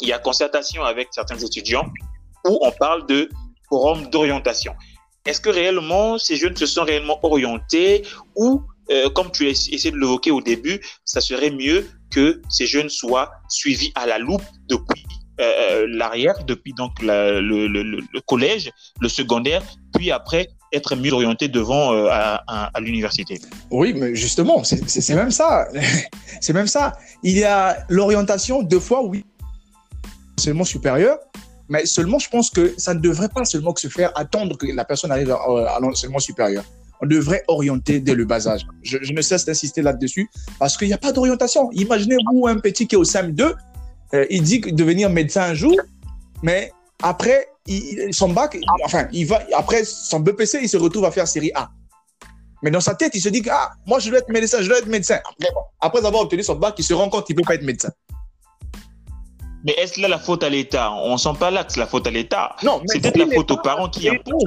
il 0.00 0.08
y 0.08 0.12
a 0.12 0.18
concertation 0.18 0.84
avec 0.84 1.08
certains 1.12 1.38
étudiants 1.38 1.90
où 2.46 2.58
on 2.62 2.70
parle 2.72 3.06
de 3.06 3.28
forum 3.68 4.08
d'orientation. 4.10 4.74
Est-ce 5.24 5.40
que 5.40 5.50
réellement 5.50 6.18
ces 6.18 6.36
jeunes 6.36 6.56
se 6.56 6.66
sont 6.66 6.84
réellement 6.84 7.18
orientés 7.22 8.04
ou 8.36 8.62
euh, 8.90 9.08
comme 9.10 9.30
tu 9.30 9.48
essayé 9.48 9.90
de 9.90 9.96
l'évoquer 9.96 10.30
au 10.30 10.40
début, 10.40 10.80
ça 11.04 11.20
serait 11.20 11.50
mieux 11.50 11.86
que 12.10 12.42
ces 12.48 12.66
jeunes 12.66 12.88
soient 12.88 13.30
suivis 13.48 13.92
à 13.94 14.06
la 14.06 14.18
loupe 14.18 14.42
depuis 14.68 15.04
euh, 15.40 15.86
l'arrière, 15.88 16.44
depuis 16.44 16.72
donc 16.74 16.92
le, 17.00 18.20
collège, 18.26 18.70
le 19.00 19.08
secondaire, 19.08 19.62
puis 19.94 20.10
après 20.10 20.48
être 20.72 20.96
mieux 20.96 21.12
orientés 21.12 21.48
devant 21.48 21.92
euh, 21.92 22.08
à, 22.10 22.70
l'université. 22.80 23.40
Oui, 23.70 23.94
mais 23.94 24.14
justement, 24.14 24.62
c'est 24.64 25.14
même 25.14 25.30
ça. 25.30 25.68
c'est 26.40 26.52
même 26.52 26.66
ça. 26.66 26.92
Il 27.22 27.38
y 27.38 27.44
a 27.44 27.84
l'orientation 27.88 28.62
deux 28.62 28.80
fois, 28.80 29.02
oui, 29.04 29.24
seulement 30.38 30.64
supérieur, 30.64 31.18
mais 31.68 31.86
seulement 31.86 32.18
je 32.18 32.28
pense 32.28 32.50
que 32.50 32.74
ça 32.76 32.94
ne 32.94 33.00
devrait 33.00 33.28
pas 33.28 33.44
seulement 33.44 33.72
que 33.72 33.80
se 33.80 33.88
faire 33.88 34.12
attendre 34.16 34.56
que 34.58 34.66
la 34.66 34.84
personne 34.84 35.12
arrive 35.12 35.30
à 35.30 35.78
l'enseignement 35.80 36.18
supérieur 36.18 36.64
on 37.02 37.06
devrait 37.06 37.42
orienter 37.48 38.00
dès 38.00 38.14
le 38.14 38.24
bas 38.24 38.46
âge. 38.48 38.66
Je, 38.82 39.12
ne 39.12 39.20
cesse 39.20 39.44
d'insister 39.44 39.82
là-dessus 39.82 40.30
parce 40.58 40.76
qu'il 40.76 40.86
n'y 40.86 40.94
a 40.94 40.98
pas 40.98 41.12
d'orientation. 41.12 41.70
Imaginez-vous 41.72 42.46
un 42.46 42.58
petit 42.58 42.86
qui 42.86 42.94
est 42.94 42.98
au 42.98 43.04
SAM2, 43.04 43.54
euh, 44.14 44.26
il 44.30 44.42
dit 44.42 44.60
devenir 44.60 45.10
médecin 45.10 45.42
un 45.42 45.54
jour, 45.54 45.76
mais 46.42 46.72
après 47.02 47.48
son 48.10 48.28
bac, 48.30 48.58
enfin, 48.84 49.06
il 49.12 49.26
va, 49.26 49.42
après 49.54 49.84
son 49.84 50.20
BPC, 50.20 50.60
il 50.62 50.68
se 50.68 50.76
retrouve 50.76 51.04
à 51.04 51.10
faire 51.10 51.28
série 51.28 51.52
A. 51.54 51.70
Mais 52.62 52.70
dans 52.70 52.80
sa 52.80 52.94
tête, 52.94 53.12
il 53.14 53.20
se 53.20 53.28
dit 53.28 53.42
ah, 53.50 53.72
moi 53.86 53.98
je 53.98 54.08
dois 54.08 54.20
être 54.20 54.28
médecin, 54.28 54.58
je 54.60 54.68
dois 54.68 54.78
être 54.78 54.86
médecin. 54.86 55.18
Après 55.80 56.04
avoir 56.04 56.22
obtenu 56.22 56.44
son 56.44 56.54
bac, 56.54 56.74
il 56.78 56.84
se 56.84 56.94
rend 56.94 57.08
compte 57.08 57.26
qu'il 57.26 57.34
ne 57.36 57.40
peut 57.40 57.46
pas 57.46 57.54
être 57.54 57.64
médecin. 57.64 57.90
Mais 59.64 59.72
est-ce 59.72 60.00
là 60.00 60.08
la 60.08 60.18
faute 60.18 60.42
à 60.42 60.48
l'État? 60.48 60.92
On 60.92 61.12
ne 61.12 61.16
sent 61.16 61.34
pas 61.38 61.50
là 61.50 61.64
que 61.64 61.72
c'est 61.72 61.80
la 61.80 61.86
faute 61.86 62.06
à 62.06 62.10
l'État. 62.10 62.56
Non, 62.62 62.82
c'est 62.86 63.00
peut-être 63.00 63.16
la 63.16 63.34
faute 63.34 63.50
aux 63.50 63.58
parents 63.58 63.88
qui 63.88 64.08
imposent. 64.08 64.44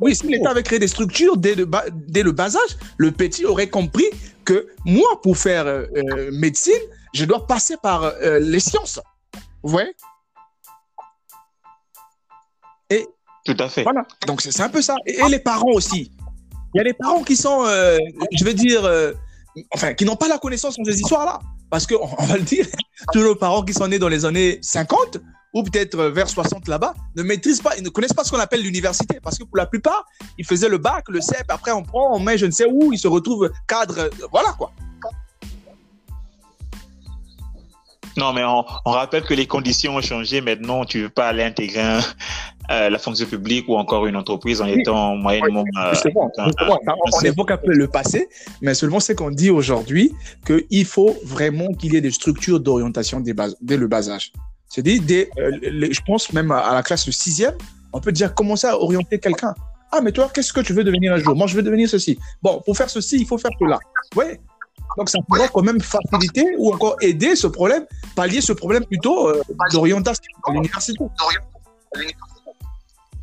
Oui, 0.00 0.14
si 0.14 0.26
l'État 0.28 0.50
avait 0.50 0.62
créé 0.62 0.78
des 0.78 0.88
structures 0.88 1.36
dès 1.36 1.54
le, 1.54 1.68
dès 1.92 2.22
le 2.22 2.32
bas 2.32 2.56
âge, 2.56 2.76
le 2.96 3.10
petit 3.10 3.44
aurait 3.44 3.68
compris 3.68 4.06
que 4.44 4.68
moi, 4.84 5.20
pour 5.22 5.36
faire 5.36 5.66
euh, 5.66 5.86
euh, 5.96 6.30
médecine, 6.32 6.74
je 7.12 7.24
dois 7.24 7.46
passer 7.46 7.76
par 7.82 8.04
euh, 8.04 8.38
les 8.38 8.60
sciences. 8.60 9.00
Vous 9.62 9.70
voyez? 9.70 9.92
Et 12.90 13.06
tout 13.44 13.56
à 13.58 13.68
fait. 13.68 13.82
Voilà. 13.82 14.06
Donc 14.26 14.40
c'est 14.40 14.60
un 14.60 14.68
peu 14.68 14.82
ça. 14.82 14.94
Et, 15.04 15.18
les 15.28 15.40
parents 15.40 15.72
aussi. 15.72 16.12
Il 16.74 16.78
y 16.78 16.80
a 16.80 16.84
les 16.84 16.94
parents 16.94 17.24
qui 17.24 17.36
sont, 17.36 17.64
je 17.64 18.44
veux 18.44 18.54
dire, 18.54 18.88
enfin, 19.72 19.94
qui 19.94 20.04
n'ont 20.04 20.16
pas 20.16 20.28
la 20.28 20.38
connaissance 20.38 20.76
de 20.78 20.90
ces 20.90 21.00
histoires-là. 21.00 21.40
Parce 21.70 21.86
qu'on 21.86 22.08
on 22.18 22.24
va 22.24 22.36
le 22.36 22.42
dire, 22.42 22.66
tous 23.12 23.20
nos 23.20 23.34
parents 23.34 23.62
qui 23.62 23.72
sont 23.72 23.88
nés 23.88 23.98
dans 23.98 24.08
les 24.08 24.24
années 24.24 24.58
50 24.62 25.18
ou 25.54 25.62
peut-être 25.62 25.96
vers 25.96 26.28
60 26.28 26.68
là-bas 26.68 26.94
ne 27.16 27.22
maîtrisent 27.22 27.62
pas, 27.62 27.76
ils 27.76 27.82
ne 27.82 27.88
connaissent 27.88 28.12
pas 28.12 28.24
ce 28.24 28.30
qu'on 28.30 28.40
appelle 28.40 28.62
l'université. 28.62 29.20
Parce 29.22 29.38
que 29.38 29.44
pour 29.44 29.56
la 29.56 29.66
plupart, 29.66 30.04
ils 30.38 30.44
faisaient 30.44 30.68
le 30.68 30.78
bac, 30.78 31.04
le 31.08 31.20
CEP, 31.20 31.46
après 31.48 31.72
on 31.72 31.82
prend, 31.82 32.14
on 32.14 32.20
met 32.20 32.36
je 32.36 32.46
ne 32.46 32.50
sais 32.50 32.66
où, 32.66 32.92
ils 32.92 32.98
se 32.98 33.08
retrouvent 33.08 33.50
cadre, 33.66 34.10
voilà 34.30 34.52
quoi. 34.52 34.72
Non, 38.16 38.32
mais 38.32 38.42
on, 38.44 38.64
rappelle 38.86 39.24
que 39.24 39.34
les 39.34 39.46
conditions 39.46 39.96
ont 39.96 40.00
changé. 40.00 40.40
Maintenant, 40.40 40.86
tu 40.86 40.98
ne 40.98 41.02
veux 41.04 41.08
pas 41.10 41.28
aller 41.28 41.42
intégrer 41.42 41.98
euh, 42.70 42.90
la 42.90 42.98
fonction 42.98 43.26
publique 43.26 43.68
ou 43.68 43.76
encore 43.76 44.06
une 44.06 44.16
entreprise 44.16 44.60
en 44.60 44.66
étant 44.66 45.14
moyennement. 45.14 45.64
Euh, 45.78 45.94
on 46.36 47.20
évoque 47.20 47.52
un 47.52 47.56
peu 47.56 47.72
le 47.72 47.86
passé, 47.86 48.28
mais 48.60 48.74
seulement 48.74 48.98
c'est 48.98 49.14
qu'on 49.14 49.30
dit 49.30 49.50
aujourd'hui 49.50 50.12
qu'il 50.44 50.84
faut 50.84 51.16
vraiment 51.24 51.72
qu'il 51.74 51.94
y 51.94 51.96
ait 51.96 52.00
des 52.00 52.10
structures 52.10 52.58
d'orientation 52.58 53.20
dès, 53.20 53.34
dès, 53.60 53.76
le 53.76 53.86
bas 53.86 54.10
âge. 54.10 54.32
C'est-à-dire, 54.68 55.26
euh, 55.38 55.52
je 55.62 56.00
pense 56.04 56.32
même 56.32 56.50
à, 56.50 56.74
la 56.74 56.82
classe 56.82 57.06
de 57.06 57.12
sixième, 57.12 57.54
on 57.92 58.00
peut 58.00 58.10
dire 58.10 58.34
commencer 58.34 58.66
à 58.66 58.76
orienter 58.76 59.20
quelqu'un. 59.20 59.54
Ah, 59.92 60.00
mais 60.00 60.10
toi, 60.10 60.28
qu'est-ce 60.34 60.52
que 60.52 60.60
tu 60.60 60.72
veux 60.72 60.82
devenir 60.82 61.12
un 61.12 61.18
jour? 61.18 61.36
Moi, 61.36 61.46
je 61.46 61.54
veux 61.54 61.62
devenir 61.62 61.88
ceci. 61.88 62.18
Bon, 62.42 62.60
pour 62.64 62.76
faire 62.76 62.90
ceci, 62.90 63.18
il 63.20 63.26
faut 63.26 63.38
faire 63.38 63.52
cela. 63.60 63.78
Oui. 64.16 64.24
Donc, 64.98 65.08
ça 65.08 65.20
pourrait 65.28 65.48
quand 65.52 65.62
même 65.62 65.80
faciliter 65.80 66.44
ou 66.58 66.72
encore 66.72 66.96
aider 67.00 67.36
ce 67.36 67.46
problème, 67.46 67.86
pallier 68.16 68.40
ce 68.40 68.52
problème 68.52 68.84
plutôt 68.84 69.32
d'orientation 69.72 70.24
à 70.48 70.52
l'université. 70.52 71.04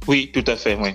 Oui, 0.07 0.31
tout 0.33 0.43
à 0.47 0.55
fait, 0.55 0.75
oui. 0.75 0.91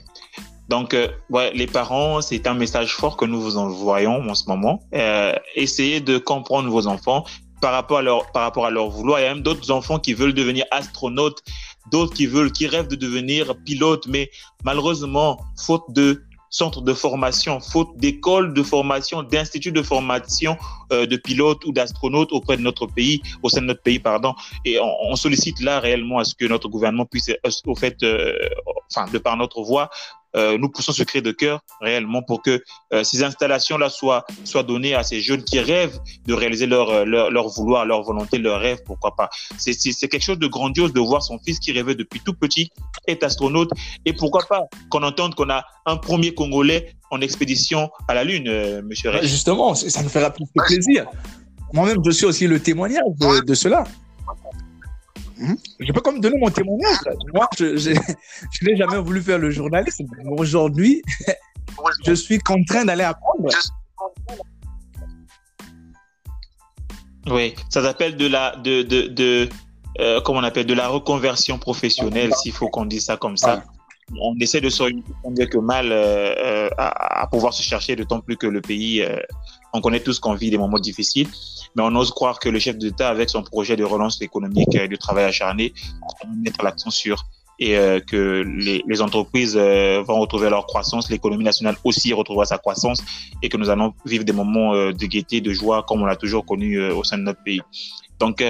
Donc, 0.68 0.92
euh, 0.92 1.08
ouais, 1.30 1.50
les 1.54 1.66
parents, 1.66 2.20
c'est 2.20 2.46
un 2.46 2.54
message 2.54 2.94
fort 2.94 3.16
que 3.16 3.24
nous 3.24 3.40
vous 3.40 3.56
envoyons 3.56 4.28
en 4.28 4.34
ce 4.34 4.44
moment. 4.48 4.80
Euh, 4.94 5.32
essayez 5.54 6.00
de 6.00 6.18
comprendre 6.18 6.68
vos 6.68 6.86
enfants 6.86 7.24
par 7.62 7.72
rapport 7.72 7.98
à 7.98 8.02
leur, 8.02 8.30
par 8.32 8.42
rapport 8.42 8.66
à 8.66 8.70
leur 8.70 8.90
vouloir. 8.90 9.18
Il 9.18 9.22
y 9.22 9.26
a 9.26 9.34
même 9.34 9.42
d'autres 9.42 9.70
enfants 9.70 9.98
qui 9.98 10.12
veulent 10.12 10.34
devenir 10.34 10.66
astronautes, 10.70 11.42
d'autres 11.90 12.14
qui 12.14 12.26
veulent, 12.26 12.52
qui 12.52 12.66
rêvent 12.66 12.88
de 12.88 12.96
devenir 12.96 13.54
pilotes, 13.64 14.06
mais 14.06 14.30
malheureusement, 14.62 15.40
faute 15.56 15.84
de 15.88 16.22
centres 16.50 16.82
de 16.82 16.94
formation, 16.94 17.60
faute 17.60 17.96
d'écoles 17.96 18.54
de 18.54 18.62
formation, 18.62 19.22
d'instituts 19.22 19.72
de 19.72 19.82
formation 19.82 20.56
euh, 20.92 21.06
de 21.06 21.16
pilotes 21.16 21.64
ou 21.66 21.72
d'astronautes 21.72 22.32
auprès 22.32 22.56
de 22.56 22.62
notre 22.62 22.86
pays, 22.86 23.20
au 23.42 23.48
sein 23.48 23.60
de 23.60 23.66
notre 23.66 23.82
pays, 23.82 23.98
pardon. 23.98 24.34
Et 24.64 24.78
on, 24.80 25.16
sollicite 25.16 25.60
là 25.60 25.80
réellement 25.80 26.18
à 26.18 26.24
ce 26.24 26.34
que 26.34 26.44
notre 26.46 26.68
gouvernement 26.68 27.04
puisse, 27.04 27.28
euh, 27.28 27.50
au 27.66 27.74
fait, 27.74 28.02
euh, 28.02 28.32
enfin, 28.90 29.10
de 29.10 29.18
par 29.18 29.36
notre 29.36 29.62
voix, 29.62 29.90
nous 30.36 30.68
poussons 30.68 30.92
ce 30.92 31.02
cri 31.02 31.20
de 31.20 31.32
cœur 31.32 31.62
réellement 31.80 32.22
pour 32.22 32.42
que 32.42 32.62
ces 33.02 33.24
installations-là 33.24 33.88
soient, 33.88 34.24
soient 34.44 34.62
données 34.62 34.94
à 34.94 35.02
ces 35.02 35.20
jeunes 35.20 35.42
qui 35.42 35.58
rêvent 35.58 35.98
de 36.26 36.34
réaliser 36.34 36.66
leur, 36.66 37.04
leur, 37.04 37.32
leur 37.32 37.48
vouloir, 37.48 37.84
leur 37.84 38.02
volonté, 38.02 38.38
leur 38.38 38.60
rêve, 38.60 38.78
pourquoi 38.86 39.16
pas. 39.16 39.30
C'est 39.56 39.74
quelque 40.08 40.22
chose 40.22 40.38
de 40.38 40.46
grandiose 40.46 40.92
de 40.92 41.00
voir 41.00 41.24
son 41.24 41.40
fils 41.40 41.58
qui 41.58 41.72
rêvait 41.72 41.96
depuis 41.96 42.20
tout 42.20 42.34
petit 42.34 42.70
être 43.08 43.24
astronaute 43.24 43.70
et 44.04 44.12
pourquoi 44.12 44.42
pas 44.48 44.62
qu'on 44.90 45.02
entende 45.02 45.34
qu'on 45.34 45.50
a 45.50 45.64
un 45.86 45.96
premier 45.96 46.32
Congolais 46.32 46.94
en 47.10 47.20
expédition 47.20 47.90
à 48.06 48.14
la 48.14 48.24
Lune, 48.24 48.82
monsieur 48.82 49.10
Rech. 49.10 49.22
Justement, 49.22 49.74
ça 49.74 50.02
nous 50.02 50.08
fera 50.08 50.30
plus 50.30 50.44
de 50.44 50.62
plaisir. 50.66 51.06
Moi-même, 51.72 51.98
je 52.04 52.10
suis 52.10 52.26
aussi 52.26 52.46
le 52.46 52.60
témoignage 52.60 53.04
de, 53.18 53.44
de 53.44 53.54
cela. 53.54 53.84
Mhm. 55.38 55.56
Je 55.80 55.92
peux 55.92 56.00
comme 56.00 56.20
donner 56.20 56.38
mon 56.38 56.50
témoignage. 56.50 56.98
Moi, 57.32 57.48
je, 57.58 57.92
n'ai 58.62 58.76
jamais 58.76 58.98
voulu 58.98 59.22
faire 59.22 59.38
le 59.38 59.50
journalisme. 59.50 60.06
Aujourd'hui, 60.36 61.02
je 62.04 62.12
suis 62.12 62.38
contraint 62.38 62.84
d'aller 62.84 63.04
apprendre. 63.04 63.48
Oui, 67.30 67.54
ça 67.68 67.82
s'appelle 67.82 68.16
de 68.16 68.26
la 68.26 68.56
de, 68.56 68.82
de, 68.82 69.06
de 69.08 69.48
euh, 70.00 70.20
comment 70.22 70.40
on 70.40 70.44
appelle 70.44 70.66
de 70.66 70.74
la 70.74 70.88
reconversion 70.88 71.58
professionnelle, 71.58 72.32
s'il 72.34 72.52
faut 72.52 72.68
qu'on 72.68 72.86
dise 72.86 73.04
ça 73.04 73.16
comme 73.16 73.36
ça. 73.36 73.64
On 74.20 74.34
essaie 74.40 74.60
de 74.60 74.70
s'orienter 74.70 75.12
bien 75.30 75.46
que 75.46 75.58
mal 75.58 75.92
euh, 75.92 76.34
euh, 76.38 76.70
à, 76.78 77.26
pouvoir 77.30 77.52
se 77.52 77.62
chercher, 77.62 77.96
d'autant 77.96 78.20
plus 78.20 78.36
que 78.36 78.46
le 78.46 78.60
pays, 78.60 79.04
on 79.72 79.80
connaît 79.80 80.00
tous 80.00 80.18
qu'on 80.18 80.34
vit 80.34 80.50
des 80.50 80.58
moments 80.58 80.78
difficiles 80.78 81.28
mais 81.76 81.82
on 81.82 81.94
ose 81.96 82.10
croire 82.10 82.38
que 82.38 82.48
le 82.48 82.58
chef 82.58 82.78
d'État, 82.78 83.08
avec 83.08 83.30
son 83.30 83.42
projet 83.42 83.76
de 83.76 83.84
relance 83.84 84.20
économique 84.20 84.74
et 84.74 84.88
de 84.88 84.96
travail 84.96 85.24
acharné, 85.24 85.72
va 86.00 86.28
mettre 86.42 86.64
l'accent 86.64 86.90
sur 86.90 87.24
et 87.60 87.76
euh, 87.76 87.98
que 87.98 88.44
les, 88.46 88.84
les 88.86 89.02
entreprises 89.02 89.56
euh, 89.56 90.02
vont 90.06 90.20
retrouver 90.20 90.48
leur 90.48 90.66
croissance, 90.66 91.10
l'économie 91.10 91.42
nationale 91.42 91.76
aussi 91.82 92.12
retrouvera 92.12 92.44
sa 92.44 92.56
croissance 92.56 93.02
et 93.42 93.48
que 93.48 93.56
nous 93.56 93.68
allons 93.68 93.94
vivre 94.04 94.24
des 94.24 94.32
moments 94.32 94.74
euh, 94.74 94.92
de 94.92 95.06
gaieté, 95.06 95.40
de 95.40 95.52
joie 95.52 95.82
comme 95.82 96.02
on 96.02 96.06
l'a 96.06 96.14
toujours 96.14 96.46
connu 96.46 96.80
au 96.80 97.02
sein 97.02 97.18
de 97.18 97.24
notre 97.24 97.42
pays. 97.42 97.60
Donc 98.20 98.44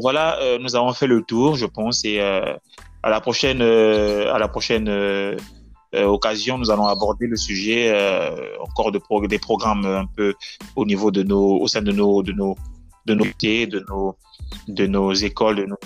voilà, 0.00 0.38
nous 0.60 0.76
avons 0.76 0.92
fait 0.94 1.06
le 1.06 1.22
tour, 1.22 1.56
je 1.56 1.66
pense, 1.66 2.04
et 2.04 2.20
à 3.04 3.10
la 3.10 3.20
prochaine, 3.20 3.62
à 3.62 4.38
la 4.38 4.48
prochaine 4.48 4.88
euh, 5.94 6.06
occasion, 6.06 6.58
nous 6.58 6.70
allons 6.70 6.86
aborder 6.86 7.26
le 7.28 7.36
sujet 7.36 7.92
euh, 7.92 8.30
encore 8.60 8.90
de 8.90 9.00
des 9.28 9.38
programmes 9.38 9.86
un 9.86 10.06
peu 10.06 10.34
au 10.74 10.84
niveau 10.84 11.10
de 11.12 11.22
nos, 11.22 11.60
au 11.60 11.68
sein 11.68 11.82
de 11.82 11.92
nos, 11.92 12.22
de 12.22 12.32
nos, 12.32 12.56
de 13.06 13.14
nos, 13.14 13.24
de 13.24 13.84
nos, 13.88 14.16
de 14.66 14.86
nos 14.86 15.12
écoles, 15.12 15.56
de 15.56 15.66
nos 15.66 15.76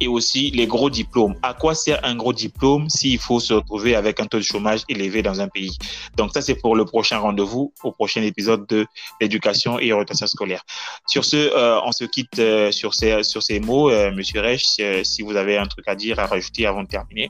et 0.00 0.08
aussi 0.08 0.50
les 0.50 0.66
gros 0.66 0.90
diplômes. 0.90 1.34
À 1.42 1.54
quoi 1.54 1.74
sert 1.74 2.00
un 2.04 2.16
gros 2.16 2.32
diplôme 2.32 2.88
s'il 2.88 3.18
faut 3.18 3.38
se 3.38 3.54
retrouver 3.54 3.94
avec 3.94 4.18
un 4.20 4.26
taux 4.26 4.38
de 4.38 4.42
chômage 4.42 4.82
élevé 4.88 5.22
dans 5.22 5.40
un 5.40 5.48
pays? 5.48 5.76
Donc 6.16 6.32
ça, 6.32 6.40
c'est 6.40 6.54
pour 6.54 6.74
le 6.74 6.84
prochain 6.84 7.18
rendez-vous, 7.18 7.72
au 7.84 7.92
prochain 7.92 8.22
épisode 8.22 8.66
de 8.66 8.86
l'éducation 9.20 9.78
et 9.78 9.92
orientation 9.92 10.26
scolaire. 10.26 10.62
Sur 11.06 11.24
ce, 11.24 11.36
euh, 11.36 11.80
on 11.84 11.92
se 11.92 12.04
quitte 12.04 12.38
euh, 12.38 12.72
sur, 12.72 12.94
ces, 12.94 13.22
sur 13.22 13.42
ces 13.42 13.60
mots. 13.60 13.90
Euh, 13.90 14.10
Monsieur 14.12 14.40
Reich, 14.40 14.80
si 15.02 15.22
vous 15.22 15.36
avez 15.36 15.58
un 15.58 15.66
truc 15.66 15.86
à 15.88 15.94
dire, 15.94 16.18
à 16.18 16.26
rajouter 16.26 16.66
avant 16.66 16.82
de 16.82 16.88
terminer. 16.88 17.28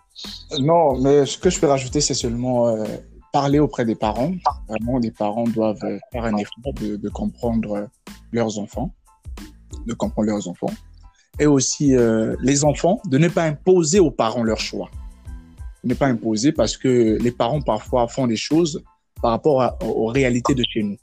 Non, 0.58 0.98
mais 1.00 1.26
ce 1.26 1.38
que 1.38 1.50
je 1.50 1.58
peux 1.60 1.66
rajouter, 1.66 2.00
c'est 2.00 2.14
seulement 2.14 2.74
parler 3.32 3.58
auprès 3.58 3.84
des 3.84 3.94
parents. 3.94 4.32
Vraiment, 4.68 4.98
les 4.98 5.10
parents 5.10 5.44
doivent 5.44 5.98
faire 6.12 6.24
un 6.24 6.36
effort 6.36 6.72
de 6.74 7.08
comprendre 7.08 7.88
leurs 8.32 8.58
enfants, 8.58 8.92
de 9.86 9.94
comprendre 9.94 10.28
leurs 10.28 10.48
enfants 10.48 10.70
et 11.40 11.46
aussi 11.46 11.96
euh, 11.96 12.36
les 12.42 12.64
enfants, 12.64 13.00
de 13.06 13.18
ne 13.18 13.26
pas 13.28 13.44
imposer 13.44 13.98
aux 13.98 14.10
parents 14.10 14.44
leur 14.44 14.60
choix. 14.60 14.90
Ne 15.82 15.94
pas 15.94 16.06
imposer 16.06 16.52
parce 16.52 16.76
que 16.76 17.18
les 17.20 17.32
parents 17.32 17.62
parfois 17.62 18.06
font 18.06 18.26
des 18.26 18.36
choses 18.36 18.84
par 19.22 19.32
rapport 19.32 19.76
aux 19.82 20.06
réalités 20.06 20.54
de 20.54 20.62
chez 20.68 20.82
nous. 20.82 20.98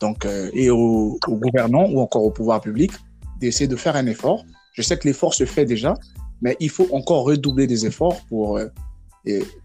Donc, 0.00 0.24
euh, 0.24 0.50
et 0.54 0.70
aux, 0.70 1.18
gouvernants 1.26 1.90
ou 1.90 2.00
encore 2.00 2.22
au 2.22 2.30
pouvoir 2.30 2.60
public 2.60 2.92
d'essayer 3.40 3.66
de 3.66 3.76
faire 3.76 3.96
un 3.96 4.06
effort. 4.06 4.44
Je 4.74 4.82
sais 4.82 4.96
que 4.96 5.08
l'effort 5.08 5.34
se 5.34 5.44
fait 5.44 5.64
déjà, 5.64 5.94
mais 6.40 6.56
il 6.60 6.70
faut 6.70 6.86
encore 6.92 7.24
redoubler 7.24 7.66
des 7.66 7.84
efforts 7.84 8.20
pour 8.28 8.58
euh, 8.58 8.68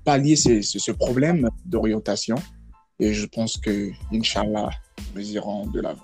pallier 0.03 0.35
ce, 0.35 0.61
ce 0.61 0.91
problème 0.91 1.47
d'orientation. 1.65 2.35
Et 2.99 3.13
je 3.13 3.27
pense 3.27 3.57
que, 3.57 3.91
Inch'Allah, 4.11 4.71
nous 5.15 5.31
irons 5.31 5.67
de 5.67 5.81
l'avant. 5.81 6.03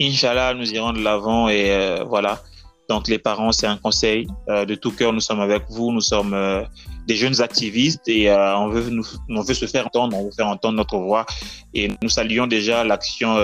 Inch'Allah, 0.00 0.54
nous 0.54 0.72
irons 0.72 0.92
de 0.92 1.02
l'avant 1.02 1.48
et 1.48 1.72
euh, 1.72 2.04
voilà. 2.04 2.42
Donc 2.88 3.06
les 3.06 3.18
parents, 3.18 3.52
c'est 3.52 3.66
un 3.66 3.76
conseil. 3.76 4.26
Euh, 4.48 4.64
de 4.64 4.74
tout 4.74 4.90
cœur, 4.90 5.12
nous 5.12 5.20
sommes 5.20 5.40
avec 5.40 5.64
vous. 5.68 5.92
Nous 5.92 6.00
sommes 6.00 6.32
euh, 6.32 6.62
des 7.06 7.14
jeunes 7.14 7.40
activistes 7.40 8.08
et 8.08 8.32
on, 8.32 8.68
veut 8.68 8.80
veut 9.28 9.54
se 9.54 9.66
faire 9.66 9.86
entendre, 9.86 10.16
on 10.16 10.24
veut 10.24 10.32
faire 10.32 10.48
entendre 10.48 10.76
notre 10.76 10.96
voix. 10.96 11.26
Et 11.74 11.88
nous 12.02 12.08
saluons 12.08 12.46
déjà 12.46 12.82
l'action 12.82 13.36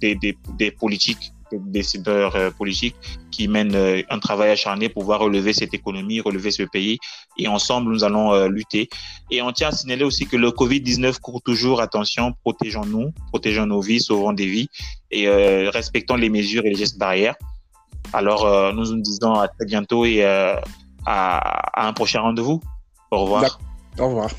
des, 0.00 0.16
des, 0.58 0.70
politiques 0.70 1.32
décideurs 1.52 2.36
euh, 2.36 2.50
politiques 2.50 2.96
qui 3.30 3.48
mènent 3.48 3.74
euh, 3.74 4.02
un 4.10 4.18
travail 4.18 4.50
acharné 4.50 4.88
pour 4.88 5.02
pouvoir 5.02 5.20
relever 5.20 5.52
cette 5.52 5.74
économie, 5.74 6.20
relever 6.20 6.50
ce 6.50 6.62
pays. 6.62 6.98
Et 7.38 7.48
ensemble, 7.48 7.92
nous 7.92 8.04
allons 8.04 8.32
euh, 8.32 8.48
lutter. 8.48 8.88
Et 9.30 9.42
on 9.42 9.52
tient 9.52 9.68
à 9.68 9.72
signaler 9.72 10.04
aussi 10.04 10.26
que 10.26 10.36
le 10.36 10.50
Covid-19 10.50 11.20
court 11.20 11.42
toujours. 11.42 11.80
Attention, 11.80 12.32
protégeons-nous, 12.42 13.12
protégeons 13.28 13.66
nos 13.66 13.80
vies, 13.80 14.00
sauvons 14.00 14.32
des 14.32 14.46
vies 14.46 14.68
et 15.10 15.28
respectons 15.68 16.16
les 16.16 16.28
mesures 16.28 16.64
et 16.64 16.70
les 16.70 16.74
gestes 16.74 16.98
barrières. 16.98 17.36
Alors, 18.12 18.72
nous 18.74 18.92
nous 18.92 19.00
disons 19.00 19.34
à 19.34 19.48
très 19.48 19.66
bientôt 19.66 20.04
et 20.04 20.24
à, 20.24 20.62
à 21.06 21.88
un 21.88 21.92
prochain 21.92 22.20
rendez-vous. 22.20 22.60
Au 23.10 23.22
revoir. 23.22 23.58
Au 23.98 24.08
revoir. 24.08 24.30